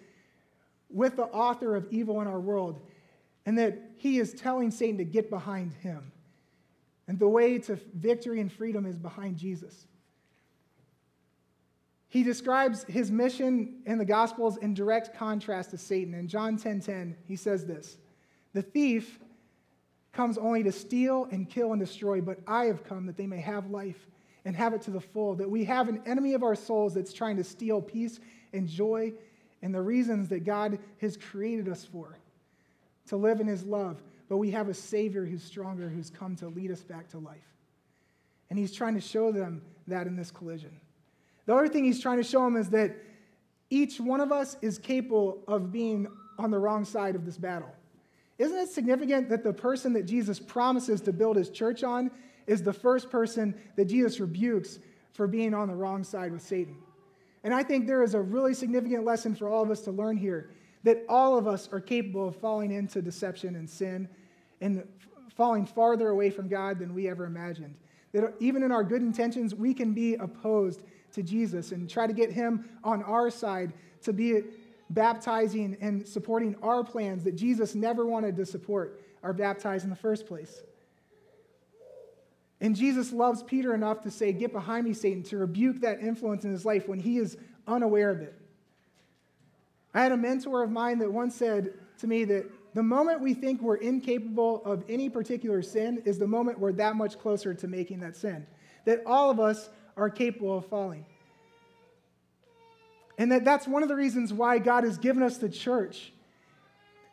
with 0.88 1.14
the 1.14 1.24
author 1.24 1.76
of 1.76 1.86
evil 1.92 2.20
in 2.20 2.26
our 2.26 2.40
world, 2.40 2.80
and 3.46 3.56
that 3.56 3.78
he 3.96 4.18
is 4.18 4.32
telling 4.32 4.72
Satan 4.72 4.98
to 4.98 5.04
get 5.04 5.30
behind 5.30 5.72
him. 5.74 6.10
And 7.06 7.18
the 7.18 7.28
way 7.28 7.58
to 7.60 7.78
victory 7.94 8.40
and 8.40 8.52
freedom 8.52 8.86
is 8.86 8.98
behind 8.98 9.36
Jesus. 9.36 9.86
He 12.08 12.24
describes 12.24 12.82
his 12.84 13.12
mission 13.12 13.82
in 13.86 13.98
the 13.98 14.04
Gospels 14.04 14.56
in 14.56 14.74
direct 14.74 15.16
contrast 15.16 15.70
to 15.70 15.78
Satan. 15.78 16.14
In 16.14 16.26
John 16.26 16.56
10:10, 16.56 16.62
10, 16.62 16.80
10, 16.80 17.16
he 17.26 17.36
says 17.36 17.64
this. 17.64 17.98
The 18.52 18.62
thief 18.62 19.18
comes 20.12 20.38
only 20.38 20.62
to 20.64 20.72
steal 20.72 21.28
and 21.30 21.48
kill 21.48 21.72
and 21.72 21.80
destroy, 21.80 22.20
but 22.20 22.38
I 22.46 22.64
have 22.66 22.84
come 22.84 23.06
that 23.06 23.16
they 23.16 23.26
may 23.26 23.40
have 23.40 23.70
life 23.70 24.06
and 24.44 24.56
have 24.56 24.74
it 24.74 24.82
to 24.82 24.90
the 24.90 25.00
full. 25.00 25.36
That 25.36 25.50
we 25.50 25.64
have 25.64 25.88
an 25.88 26.02
enemy 26.06 26.34
of 26.34 26.42
our 26.42 26.54
souls 26.54 26.94
that's 26.94 27.12
trying 27.12 27.36
to 27.36 27.44
steal 27.44 27.80
peace 27.80 28.18
and 28.52 28.68
joy 28.68 29.12
and 29.62 29.74
the 29.74 29.82
reasons 29.82 30.28
that 30.30 30.44
God 30.44 30.78
has 31.00 31.16
created 31.16 31.68
us 31.68 31.84
for 31.84 32.18
to 33.08 33.16
live 33.16 33.40
in 33.40 33.46
his 33.46 33.64
love. 33.64 34.02
But 34.28 34.38
we 34.38 34.50
have 34.52 34.68
a 34.68 34.74
Savior 34.74 35.24
who's 35.24 35.42
stronger, 35.42 35.88
who's 35.88 36.10
come 36.10 36.36
to 36.36 36.48
lead 36.48 36.70
us 36.70 36.82
back 36.82 37.08
to 37.08 37.18
life. 37.18 37.38
And 38.48 38.58
he's 38.58 38.72
trying 38.72 38.94
to 38.94 39.00
show 39.00 39.32
them 39.32 39.62
that 39.86 40.06
in 40.06 40.16
this 40.16 40.30
collision. 40.30 40.70
The 41.46 41.54
other 41.54 41.68
thing 41.68 41.84
he's 41.84 42.00
trying 42.00 42.18
to 42.18 42.24
show 42.24 42.44
them 42.44 42.56
is 42.56 42.70
that 42.70 42.96
each 43.70 44.00
one 44.00 44.20
of 44.20 44.32
us 44.32 44.56
is 44.62 44.78
capable 44.78 45.38
of 45.46 45.72
being 45.72 46.06
on 46.38 46.50
the 46.50 46.58
wrong 46.58 46.84
side 46.84 47.14
of 47.14 47.24
this 47.24 47.36
battle. 47.36 47.70
Isn't 48.40 48.56
it 48.56 48.70
significant 48.70 49.28
that 49.28 49.44
the 49.44 49.52
person 49.52 49.92
that 49.92 50.06
Jesus 50.06 50.40
promises 50.40 51.02
to 51.02 51.12
build 51.12 51.36
his 51.36 51.50
church 51.50 51.84
on 51.84 52.10
is 52.46 52.62
the 52.62 52.72
first 52.72 53.10
person 53.10 53.54
that 53.76 53.84
Jesus 53.84 54.18
rebukes 54.18 54.78
for 55.12 55.26
being 55.26 55.52
on 55.52 55.68
the 55.68 55.74
wrong 55.74 56.02
side 56.02 56.32
with 56.32 56.40
Satan? 56.40 56.78
And 57.44 57.52
I 57.52 57.62
think 57.62 57.86
there 57.86 58.02
is 58.02 58.14
a 58.14 58.20
really 58.20 58.54
significant 58.54 59.04
lesson 59.04 59.34
for 59.34 59.50
all 59.50 59.62
of 59.62 59.70
us 59.70 59.82
to 59.82 59.90
learn 59.90 60.16
here 60.16 60.52
that 60.84 61.04
all 61.06 61.36
of 61.36 61.46
us 61.46 61.68
are 61.70 61.80
capable 61.80 62.28
of 62.28 62.36
falling 62.36 62.72
into 62.72 63.02
deception 63.02 63.56
and 63.56 63.68
sin 63.68 64.08
and 64.62 64.88
falling 65.36 65.66
farther 65.66 66.08
away 66.08 66.30
from 66.30 66.48
God 66.48 66.78
than 66.78 66.94
we 66.94 67.10
ever 67.10 67.26
imagined. 67.26 67.74
That 68.12 68.32
even 68.40 68.62
in 68.62 68.72
our 68.72 68.82
good 68.82 69.02
intentions, 69.02 69.54
we 69.54 69.74
can 69.74 69.92
be 69.92 70.14
opposed 70.14 70.82
to 71.12 71.22
Jesus 71.22 71.72
and 71.72 71.90
try 71.90 72.06
to 72.06 72.14
get 72.14 72.32
him 72.32 72.70
on 72.84 73.02
our 73.02 73.28
side 73.28 73.74
to 74.00 74.14
be 74.14 74.44
baptizing 74.90 75.76
and 75.80 76.06
supporting 76.06 76.56
our 76.62 76.84
plans 76.84 77.24
that 77.24 77.36
Jesus 77.36 77.74
never 77.74 78.04
wanted 78.04 78.36
to 78.36 78.44
support 78.44 79.00
are 79.22 79.32
baptized 79.32 79.84
in 79.84 79.90
the 79.90 79.96
first 79.96 80.26
place. 80.26 80.62
And 82.60 82.76
Jesus 82.76 83.12
loves 83.12 83.42
Peter 83.42 83.74
enough 83.74 84.02
to 84.02 84.10
say, 84.10 84.32
Get 84.32 84.52
behind 84.52 84.84
me, 84.84 84.92
Satan, 84.92 85.22
to 85.24 85.38
rebuke 85.38 85.80
that 85.80 86.00
influence 86.00 86.44
in 86.44 86.50
his 86.50 86.66
life 86.66 86.88
when 86.88 86.98
he 86.98 87.16
is 87.16 87.38
unaware 87.66 88.10
of 88.10 88.20
it. 88.20 88.34
I 89.94 90.02
had 90.02 90.12
a 90.12 90.16
mentor 90.16 90.62
of 90.62 90.70
mine 90.70 90.98
that 90.98 91.10
once 91.10 91.34
said 91.34 91.72
to 91.98 92.06
me 92.06 92.24
that 92.24 92.50
the 92.74 92.82
moment 92.82 93.20
we 93.20 93.34
think 93.34 93.62
we're 93.62 93.76
incapable 93.76 94.62
of 94.64 94.84
any 94.88 95.08
particular 95.08 95.62
sin 95.62 96.02
is 96.04 96.18
the 96.18 96.26
moment 96.26 96.58
we're 96.58 96.72
that 96.72 96.96
much 96.96 97.18
closer 97.18 97.54
to 97.54 97.66
making 97.66 98.00
that 98.00 98.16
sin. 98.16 98.46
That 98.84 99.02
all 99.06 99.30
of 99.30 99.40
us 99.40 99.70
are 99.96 100.10
capable 100.10 100.58
of 100.58 100.66
falling. 100.66 101.04
And 103.20 103.30
that 103.32 103.44
that's 103.44 103.68
one 103.68 103.82
of 103.82 103.90
the 103.90 103.96
reasons 103.96 104.32
why 104.32 104.58
God 104.58 104.82
has 104.82 104.96
given 104.96 105.22
us 105.22 105.36
the 105.36 105.50
church, 105.50 106.10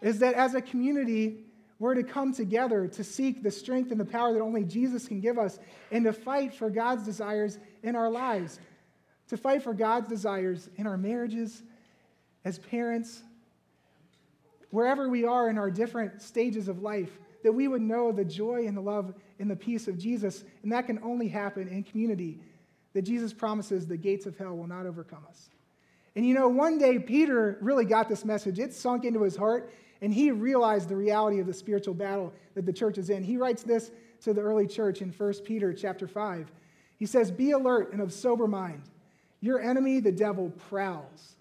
is 0.02 0.20
that 0.20 0.36
as 0.36 0.56
a 0.56 0.62
community, 0.62 1.44
we're 1.80 1.96
to 1.96 2.04
come 2.04 2.34
together 2.34 2.88
to 2.88 3.04
seek 3.04 3.44
the 3.44 3.52
strength 3.52 3.92
and 3.92 4.00
the 4.00 4.06
power 4.06 4.32
that 4.32 4.40
only 4.40 4.64
Jesus 4.64 5.06
can 5.06 5.20
give 5.20 5.38
us 5.38 5.60
and 5.92 6.06
to 6.06 6.14
fight 6.14 6.54
for 6.54 6.70
God's 6.70 7.04
desires 7.04 7.60
in 7.84 7.98
our 7.98 8.10
lives, 8.10 8.62
to 9.28 9.36
fight 9.36 9.62
for 9.62 9.74
God's 9.74 10.08
desires 10.08 10.70
in 10.78 10.88
our 10.88 10.96
marriages, 10.96 11.62
as 12.46 12.58
parents, 12.58 13.22
wherever 14.70 15.10
we 15.10 15.26
are 15.26 15.50
in 15.50 15.58
our 15.58 15.70
different 15.70 16.22
stages 16.22 16.70
of 16.70 16.82
life, 16.82 17.20
that 17.44 17.52
we 17.52 17.68
would 17.68 17.82
know 17.82 18.14
the 18.14 18.24
joy 18.24 18.66
and 18.66 18.78
the 18.78 18.82
love 18.82 19.14
and 19.40 19.52
the 19.52 19.58
peace 19.58 19.90
of 19.90 19.98
Jesus. 19.98 20.46
And 20.64 20.72
that 20.72 20.86
can 20.86 21.00
only 21.04 21.28
happen 21.28 21.68
in 21.68 21.84
community, 21.84 22.40
that 22.94 23.02
Jesus 23.02 23.34
promises 23.34 23.88
the 23.88 23.98
gates 23.98 24.26
of 24.26 24.38
hell 24.38 24.56
will 24.56 24.68
not 24.68 24.86
overcome 24.86 25.26
us. 25.28 25.50
And 26.18 26.26
you 26.26 26.34
know, 26.34 26.48
one 26.48 26.80
day 26.80 26.98
Peter 26.98 27.60
really 27.62 27.86
got 27.86 28.10
this 28.10 28.26
message. 28.26 28.58
It 28.58 28.74
sunk 28.74 29.06
into 29.06 29.22
his 29.22 29.36
heart, 29.36 29.72
and 30.02 30.12
he 30.12 30.32
realized 30.32 30.90
the 30.90 30.96
reality 30.96 31.40
of 31.40 31.46
the 31.46 31.54
spiritual 31.54 31.94
battle 31.94 32.34
that 32.56 32.66
the 32.66 32.74
church 32.74 32.98
is 32.98 33.12
in. 33.12 33.22
He 33.22 33.38
writes 33.38 33.62
this 33.62 33.92
to 34.22 34.34
the 34.34 34.42
early 34.42 34.66
church 34.66 35.04
in 35.04 35.12
1 35.12 35.34
Peter 35.46 35.72
chapter 35.74 36.08
5. 36.08 36.52
He 36.98 37.06
says, 37.06 37.30
Be 37.30 37.52
alert 37.52 37.94
and 37.94 38.02
of 38.02 38.12
sober 38.12 38.48
mind. 38.48 38.82
Your 39.42 39.62
enemy, 39.62 40.00
the 40.00 40.12
devil, 40.12 40.50
prowls 40.70 41.36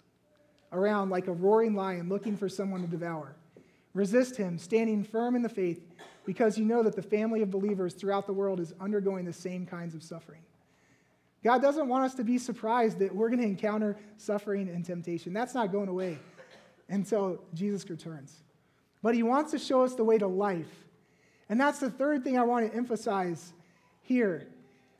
around 0.71 1.09
like 1.09 1.25
a 1.25 1.33
roaring 1.33 1.73
lion 1.73 2.07
looking 2.07 2.37
for 2.37 2.47
someone 2.47 2.81
to 2.81 2.87
devour. 2.87 3.35
Resist 3.95 4.37
him, 4.37 4.59
standing 4.59 5.03
firm 5.03 5.35
in 5.35 5.41
the 5.41 5.49
faith, 5.49 5.81
because 6.23 6.55
you 6.55 6.65
know 6.65 6.83
that 6.83 6.95
the 6.95 7.01
family 7.01 7.41
of 7.41 7.49
believers 7.49 7.95
throughout 7.95 8.27
the 8.27 8.33
world 8.33 8.59
is 8.59 8.75
undergoing 8.79 9.25
the 9.25 9.33
same 9.33 9.65
kinds 9.65 9.95
of 9.95 10.03
suffering. 10.03 10.41
God 11.43 11.61
doesn't 11.61 11.87
want 11.87 12.03
us 12.05 12.15
to 12.15 12.23
be 12.23 12.37
surprised 12.37 12.99
that 12.99 13.13
we're 13.13 13.29
going 13.29 13.41
to 13.41 13.45
encounter 13.45 13.97
suffering 14.17 14.69
and 14.69 14.83
temptation. 14.83 15.33
That's 15.33 15.53
not 15.53 15.71
going 15.71 15.87
away 15.87 16.17
until 16.89 17.41
Jesus 17.53 17.89
returns. 17.89 18.43
But 19.01 19.15
he 19.15 19.23
wants 19.23 19.51
to 19.51 19.59
show 19.59 19.83
us 19.83 19.93
the 19.93 20.03
way 20.03 20.17
to 20.17 20.27
life. 20.27 20.85
And 21.49 21.59
that's 21.59 21.79
the 21.79 21.89
third 21.89 22.23
thing 22.23 22.37
I 22.37 22.43
want 22.43 22.69
to 22.69 22.75
emphasize 22.75 23.53
here 24.01 24.47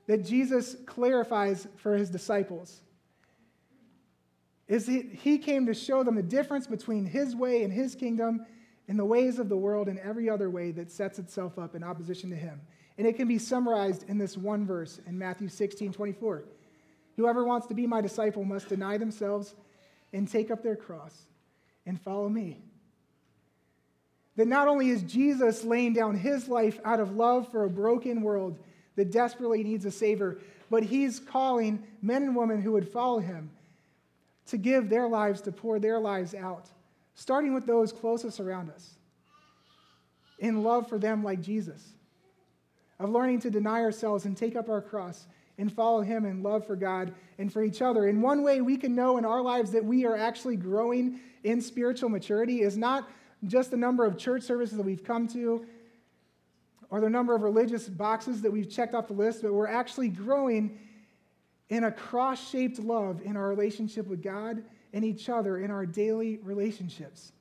that 0.06 0.26
Jesus 0.26 0.76
clarifies 0.86 1.67
for 1.78 1.95
his 1.97 2.10
disciples 2.10 2.82
is 4.67 4.86
he, 4.86 5.02
he 5.02 5.38
came 5.38 5.65
to 5.65 5.73
show 5.73 6.04
them 6.04 6.15
the 6.15 6.23
difference 6.23 6.67
between 6.67 7.06
his 7.06 7.36
way 7.36 7.63
and 7.63 7.71
his 7.71 7.95
kingdom 7.95 8.45
and 8.88 8.97
the 8.97 9.06
ways 9.06 9.39
of 9.39 9.50
the 9.50 9.58
world 9.58 9.88
and 9.88 10.00
every 10.00 10.30
other 10.30 10.50
way 10.50 10.71
that 10.71 10.91
sets 10.91 11.19
itself 11.19 11.60
up 11.60 11.76
in 11.76 11.84
opposition 11.84 12.30
to 12.30 12.36
him. 12.36 12.62
And 12.97 13.06
it 13.06 13.15
can 13.15 13.28
be 13.28 13.38
summarized 13.38 14.10
in 14.10 14.17
this 14.17 14.38
one 14.38 14.65
verse 14.65 15.00
in 15.06 15.17
Matthew 15.17 15.50
16 15.50 15.93
24. 15.93 16.43
Whoever 17.15 17.43
wants 17.43 17.67
to 17.67 17.73
be 17.73 17.88
my 17.88 18.02
disciple 18.02 18.43
must 18.43 18.69
deny 18.69 18.97
themselves 18.97 19.56
and 20.13 20.28
take 20.28 20.52
up 20.52 20.63
their 20.63 20.76
cross 20.76 21.26
and 21.86 22.00
follow 22.00 22.30
me. 22.30 22.60
That 24.36 24.47
not 24.47 24.67
only 24.67 24.89
is 24.89 25.02
Jesus 25.02 25.63
laying 25.63 25.93
down 25.93 26.15
his 26.15 26.47
life 26.47 26.80
out 26.86 27.00
of 27.00 27.15
love 27.15 27.52
for 27.52 27.63
a 27.63 27.69
broken 27.69 28.21
world 28.21 28.60
that 28.95 29.12
desperately 29.12 29.63
needs 29.63 29.86
a 29.86 29.91
Savior, 29.91 30.38
but 30.69 30.84
he's 30.84 31.19
calling 31.19 31.84
men 32.02 32.23
and 32.23 32.36
women 32.36 32.62
who 32.62 32.73
would 32.73 32.88
follow 32.88 33.19
him 33.19 33.50
to 34.47 34.58
give 34.58 34.89
their 34.89 35.08
lives, 35.08 35.41
to 35.41 35.52
pour 35.52 35.80
their 35.80 36.00
lives 36.00 36.34
out, 36.36 36.69
starting 37.17 37.51
with 37.51 37.65
those 37.65 37.91
closest 37.91 38.39
around 38.39 38.69
us, 38.69 38.91
in 40.38 40.62
love 40.62 40.88
for 40.88 40.99
them 40.99 41.23
like 41.23 41.41
Jesus, 41.41 41.84
of 42.99 43.10
learning 43.10 43.39
to 43.39 43.49
deny 43.49 43.82
ourselves 43.82 44.25
and 44.25 44.38
take 44.38 44.56
up 44.56 44.69
our 44.69 44.82
cross 44.82 45.25
and 45.58 45.73
follow 45.73 46.01
Him 46.01 46.25
in 46.25 46.43
love 46.43 46.65
for 46.65 46.75
God 46.75 47.12
and 47.39 47.51
for 47.51 47.63
each 47.63 47.82
other. 47.82 48.08
In 48.08 48.21
one 48.21 48.43
way, 48.43 48.62
we 48.62 48.77
can 48.77 48.95
know 48.95 49.17
in 49.17 49.25
our 49.25 49.41
lives 49.41 49.71
that 49.71 49.84
we 49.84 50.06
are 50.06 50.15
actually 50.15 50.56
growing 50.56 51.19
in 51.43 51.60
spiritual 51.60 52.10
maturity 52.10 52.62
is 52.62 52.77
not 52.77 53.10
just 53.47 53.71
the 53.71 53.77
number 53.77 54.06
of 54.06 54.15
church 54.15 54.43
services 54.43 54.77
that 54.77 54.86
we've 54.86 55.03
come 55.03 55.27
to 55.30 55.65
or 56.91 57.01
the 57.01 57.10
number 57.10 57.34
of 57.34 57.41
religious 57.41 57.89
boxes 57.89 58.43
that 58.43 58.51
we've 58.51 58.69
checked 58.69 58.93
off 58.93 59.08
the 59.08 59.13
list, 59.13 59.41
but 59.41 59.51
we're 59.51 59.65
actually 59.65 60.08
growing 60.08 60.77
in 61.69 61.86
a 61.86 61.91
cross 61.91 62.47
shaped 62.49 62.77
love 62.77 63.21
in 63.23 63.36
our 63.36 63.49
relationship 63.49 64.06
with 64.06 64.21
God 64.21 64.62
and 64.93 65.04
each 65.04 65.30
other 65.30 65.60
in 65.60 65.71
our 65.71 65.86
daily 65.86 66.39
relationships. 66.43 67.32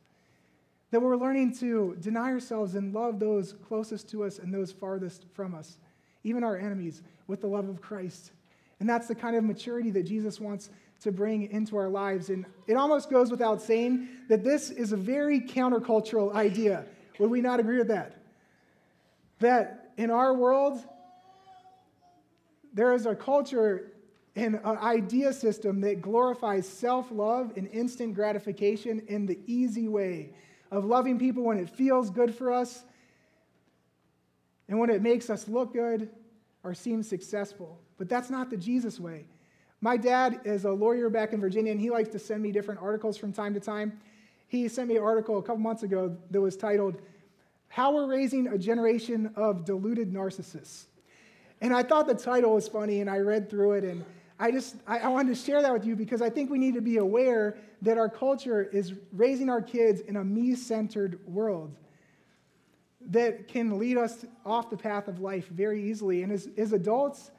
That 0.90 1.00
we're 1.00 1.16
learning 1.16 1.54
to 1.58 1.96
deny 2.00 2.30
ourselves 2.30 2.74
and 2.74 2.94
love 2.94 3.18
those 3.18 3.54
closest 3.66 4.08
to 4.10 4.24
us 4.24 4.38
and 4.38 4.52
those 4.52 4.72
farthest 4.72 5.26
from 5.32 5.54
us, 5.54 5.78
even 6.24 6.44
our 6.44 6.56
enemies, 6.56 7.02
with 7.26 7.40
the 7.40 7.46
love 7.46 7.68
of 7.68 7.80
Christ. 7.80 8.32
And 8.78 8.88
that's 8.88 9.08
the 9.08 9.14
kind 9.14 9.36
of 9.36 9.44
maturity 9.44 9.90
that 9.90 10.04
Jesus 10.04 10.38
wants 10.38 10.70
to 11.00 11.12
bring 11.12 11.50
into 11.50 11.76
our 11.76 11.88
lives. 11.88 12.30
And 12.30 12.46
it 12.66 12.74
almost 12.74 13.10
goes 13.10 13.30
without 13.30 13.60
saying 13.60 14.08
that 14.28 14.44
this 14.44 14.70
is 14.70 14.92
a 14.92 14.96
very 14.96 15.40
countercultural 15.40 16.34
idea. 16.34 16.84
Would 17.18 17.30
we 17.30 17.40
not 17.40 17.60
agree 17.60 17.78
with 17.78 17.88
that? 17.88 18.16
That 19.40 19.90
in 19.96 20.10
our 20.10 20.34
world, 20.34 20.82
there 22.72 22.94
is 22.94 23.06
a 23.06 23.14
culture 23.14 23.92
an 24.36 24.60
idea 24.66 25.32
system 25.32 25.80
that 25.80 26.02
glorifies 26.02 26.68
self 26.68 27.10
love 27.10 27.52
and 27.56 27.66
instant 27.68 28.14
gratification 28.14 29.02
in 29.08 29.26
the 29.26 29.38
easy 29.46 29.88
way 29.88 30.30
of 30.70 30.84
loving 30.84 31.18
people 31.18 31.42
when 31.42 31.58
it 31.58 31.70
feels 31.70 32.10
good 32.10 32.34
for 32.34 32.52
us 32.52 32.84
and 34.68 34.78
when 34.78 34.90
it 34.90 35.00
makes 35.00 35.30
us 35.30 35.48
look 35.48 35.72
good 35.72 36.10
or 36.62 36.74
seem 36.74 37.02
successful. 37.02 37.80
But 37.98 38.08
that's 38.08 38.28
not 38.28 38.50
the 38.50 38.56
Jesus 38.56 39.00
way. 39.00 39.24
My 39.80 39.96
dad 39.96 40.40
is 40.44 40.64
a 40.64 40.72
lawyer 40.72 41.08
back 41.08 41.32
in 41.32 41.40
Virginia, 41.40 41.72
and 41.72 41.80
he 41.80 41.90
likes 41.90 42.08
to 42.10 42.18
send 42.18 42.42
me 42.42 42.50
different 42.50 42.80
articles 42.80 43.16
from 43.16 43.32
time 43.32 43.54
to 43.54 43.60
time. 43.60 43.98
He 44.48 44.68
sent 44.68 44.88
me 44.88 44.96
an 44.96 45.02
article 45.02 45.38
a 45.38 45.42
couple 45.42 45.58
months 45.58 45.82
ago 45.82 46.16
that 46.30 46.40
was 46.40 46.56
titled, 46.56 47.00
How 47.68 47.94
We're 47.94 48.06
Raising 48.06 48.48
a 48.48 48.58
Generation 48.58 49.30
of 49.36 49.64
Deluded 49.64 50.12
Narcissists. 50.12 50.86
And 51.60 51.74
I 51.74 51.82
thought 51.82 52.06
the 52.06 52.14
title 52.14 52.54
was 52.54 52.68
funny, 52.68 53.00
and 53.00 53.08
I 53.08 53.18
read 53.18 53.48
through 53.48 53.72
it, 53.72 53.84
and 53.84 54.04
I 54.38 54.50
just 54.50 54.76
I, 54.86 54.98
I 54.98 55.08
wanted 55.08 55.34
to 55.34 55.42
share 55.42 55.62
that 55.62 55.72
with 55.72 55.86
you 55.86 55.96
because 55.96 56.20
I 56.20 56.30
think 56.30 56.50
we 56.50 56.58
need 56.58 56.74
to 56.74 56.80
be 56.80 56.98
aware 56.98 57.56
that 57.82 57.98
our 57.98 58.08
culture 58.08 58.62
is 58.62 58.94
raising 59.12 59.48
our 59.48 59.62
kids 59.62 60.00
in 60.00 60.16
a 60.16 60.24
me-centered 60.24 61.20
world 61.26 61.74
that 63.08 63.48
can 63.48 63.78
lead 63.78 63.96
us 63.96 64.24
off 64.44 64.70
the 64.70 64.76
path 64.76 65.08
of 65.08 65.20
life 65.20 65.48
very 65.48 65.88
easily. 65.88 66.22
And 66.22 66.32
as, 66.32 66.48
as 66.56 66.72
adults 66.72 67.30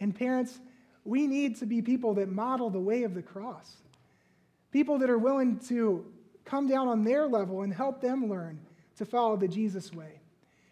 and 0.00 0.14
parents, 0.14 0.58
we 1.04 1.26
need 1.26 1.56
to 1.58 1.66
be 1.66 1.82
people 1.82 2.14
that 2.14 2.30
model 2.30 2.70
the 2.70 2.80
way 2.80 3.02
of 3.02 3.14
the 3.14 3.22
cross. 3.22 3.76
People 4.70 4.98
that 4.98 5.10
are 5.10 5.18
willing 5.18 5.58
to 5.68 6.04
come 6.44 6.66
down 6.66 6.88
on 6.88 7.04
their 7.04 7.26
level 7.26 7.62
and 7.62 7.72
help 7.72 8.00
them 8.00 8.28
learn 8.28 8.58
to 8.96 9.04
follow 9.04 9.36
the 9.36 9.48
Jesus 9.48 9.92
way. 9.92 10.20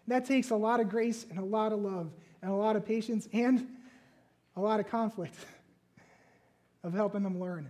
And 0.05 0.15
that 0.15 0.25
takes 0.25 0.49
a 0.49 0.55
lot 0.55 0.79
of 0.79 0.89
grace 0.89 1.25
and 1.29 1.39
a 1.39 1.45
lot 1.45 1.71
of 1.71 1.79
love 1.79 2.09
and 2.41 2.51
a 2.51 2.55
lot 2.55 2.75
of 2.75 2.85
patience 2.85 3.27
and 3.33 3.67
a 4.55 4.61
lot 4.61 4.79
of 4.79 4.87
conflict. 4.87 5.35
of 6.83 6.93
helping 6.93 7.23
them 7.23 7.39
learn. 7.39 7.69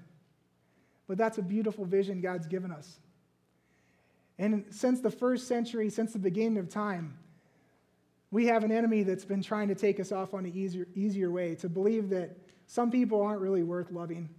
But 1.08 1.17
that's 1.17 1.38
a 1.38 1.41
beautiful 1.41 1.86
vision 1.86 2.22
God's 2.22 2.48
given 2.48 2.72
us. 2.72 3.00
And 4.38 4.65
since 4.69 5.02
the 5.02 5.12
first 5.12 5.48
century, 5.48 5.89
since 5.89 6.13
the 6.13 6.19
beginning 6.19 6.58
of 6.58 6.69
time, 6.69 7.17
we 8.32 8.45
have 8.45 8.63
an 8.63 8.72
enemy 8.72 9.04
that's 9.04 9.26
been 9.26 9.41
trying 9.41 9.67
to 9.69 9.76
take 9.76 10.00
us 10.00 10.12
off 10.12 10.34
on 10.34 10.45
an 10.45 10.54
easier, 10.56 10.88
easier 10.95 11.32
way, 11.32 11.56
to 11.56 11.67
believe 11.67 12.10
that 12.10 12.38
some 12.67 12.91
people 12.91 13.22
aren't 13.22 13.41
really 13.41 13.63
worth 13.63 13.91
loving, 13.91 14.30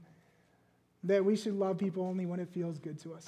that 1.04 1.24
we 1.24 1.34
should 1.34 1.54
love 1.54 1.76
people 1.76 2.04
only 2.04 2.24
when 2.24 2.38
it 2.38 2.48
feels 2.48 2.78
good 2.78 2.98
to 3.00 3.12
us. 3.14 3.26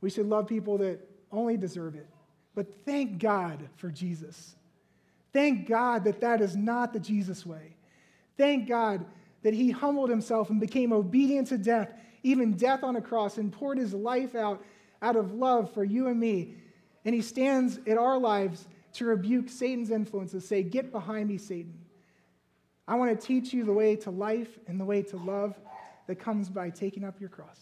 We 0.00 0.10
should 0.10 0.26
love 0.26 0.48
people 0.48 0.78
that 0.78 0.98
only 1.30 1.56
deserve 1.56 1.94
it. 1.94 2.08
But 2.54 2.66
thank 2.84 3.18
God 3.18 3.68
for 3.76 3.90
Jesus. 3.90 4.56
Thank 5.32 5.68
God 5.68 6.04
that 6.04 6.20
that 6.20 6.40
is 6.40 6.56
not 6.56 6.92
the 6.92 6.98
Jesus 6.98 7.46
way. 7.46 7.76
Thank 8.36 8.68
God 8.68 9.04
that 9.42 9.54
he 9.54 9.70
humbled 9.70 10.10
himself 10.10 10.50
and 10.50 10.60
became 10.60 10.92
obedient 10.92 11.48
to 11.48 11.58
death, 11.58 11.92
even 12.22 12.56
death 12.56 12.82
on 12.82 12.96
a 12.96 13.00
cross, 13.00 13.38
and 13.38 13.52
poured 13.52 13.78
his 13.78 13.94
life 13.94 14.34
out 14.34 14.62
out 15.02 15.16
of 15.16 15.32
love 15.32 15.72
for 15.72 15.84
you 15.84 16.08
and 16.08 16.18
me. 16.18 16.54
And 17.04 17.14
he 17.14 17.22
stands 17.22 17.78
in 17.86 17.96
our 17.96 18.18
lives 18.18 18.68
to 18.94 19.06
rebuke 19.06 19.48
Satan's 19.48 19.90
influences, 19.90 20.46
say, 20.46 20.62
Get 20.62 20.92
behind 20.92 21.28
me, 21.28 21.38
Satan. 21.38 21.78
I 22.86 22.96
want 22.96 23.18
to 23.18 23.26
teach 23.26 23.52
you 23.52 23.64
the 23.64 23.72
way 23.72 23.96
to 23.96 24.10
life 24.10 24.58
and 24.66 24.78
the 24.78 24.84
way 24.84 25.02
to 25.02 25.16
love 25.16 25.58
that 26.06 26.16
comes 26.16 26.48
by 26.48 26.70
taking 26.70 27.04
up 27.04 27.20
your 27.20 27.28
cross. 27.28 27.60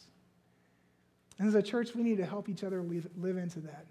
And 1.38 1.46
as 1.46 1.54
a 1.54 1.62
church, 1.62 1.94
we 1.94 2.02
need 2.02 2.16
to 2.16 2.26
help 2.26 2.48
each 2.48 2.64
other 2.64 2.82
live, 2.82 3.06
live 3.16 3.36
into 3.36 3.60
that 3.60 3.86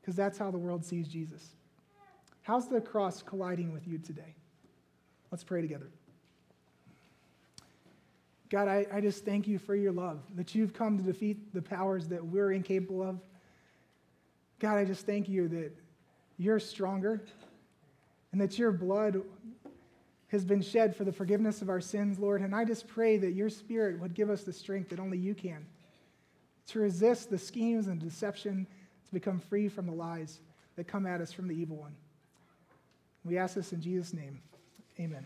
because 0.00 0.16
that's 0.16 0.36
how 0.38 0.50
the 0.50 0.58
world 0.58 0.84
sees 0.84 1.08
Jesus. 1.08 1.54
How's 2.42 2.68
the 2.68 2.80
cross 2.80 3.22
colliding 3.22 3.72
with 3.72 3.88
you 3.88 3.98
today? 3.98 4.34
Let's 5.30 5.44
pray 5.44 5.62
together. 5.62 5.90
God, 8.48 8.68
I, 8.68 8.86
I 8.92 9.00
just 9.00 9.24
thank 9.24 9.48
you 9.48 9.58
for 9.58 9.74
your 9.74 9.92
love, 9.92 10.20
that 10.36 10.54
you've 10.54 10.72
come 10.72 10.98
to 10.98 11.02
defeat 11.02 11.52
the 11.52 11.62
powers 11.62 12.06
that 12.08 12.24
we're 12.24 12.52
incapable 12.52 13.02
of. 13.02 13.20
God, 14.58 14.76
I 14.76 14.84
just 14.84 15.04
thank 15.04 15.28
you 15.28 15.48
that 15.48 15.72
you're 16.38 16.60
stronger 16.60 17.22
and 18.32 18.40
that 18.40 18.58
your 18.58 18.72
blood 18.72 19.22
has 20.28 20.44
been 20.44 20.62
shed 20.62 20.94
for 20.94 21.04
the 21.04 21.12
forgiveness 21.12 21.62
of 21.62 21.68
our 21.68 21.80
sins, 21.80 22.18
Lord. 22.18 22.40
And 22.40 22.54
I 22.54 22.64
just 22.64 22.86
pray 22.86 23.16
that 23.18 23.32
your 23.32 23.48
spirit 23.48 23.98
would 24.00 24.14
give 24.14 24.30
us 24.30 24.42
the 24.42 24.52
strength 24.52 24.90
that 24.90 25.00
only 25.00 25.18
you 25.18 25.34
can 25.34 25.66
to 26.68 26.80
resist 26.80 27.30
the 27.30 27.38
schemes 27.38 27.86
and 27.86 28.00
deception, 28.00 28.66
to 29.06 29.12
become 29.12 29.38
free 29.38 29.68
from 29.68 29.86
the 29.86 29.92
lies 29.92 30.40
that 30.74 30.88
come 30.88 31.06
at 31.06 31.20
us 31.20 31.32
from 31.32 31.48
the 31.48 31.54
evil 31.54 31.76
one. 31.76 31.94
We 33.24 33.38
ask 33.38 33.54
this 33.54 33.72
in 33.72 33.80
Jesus' 33.80 34.12
name. 34.12 34.40
Amen. 34.98 35.24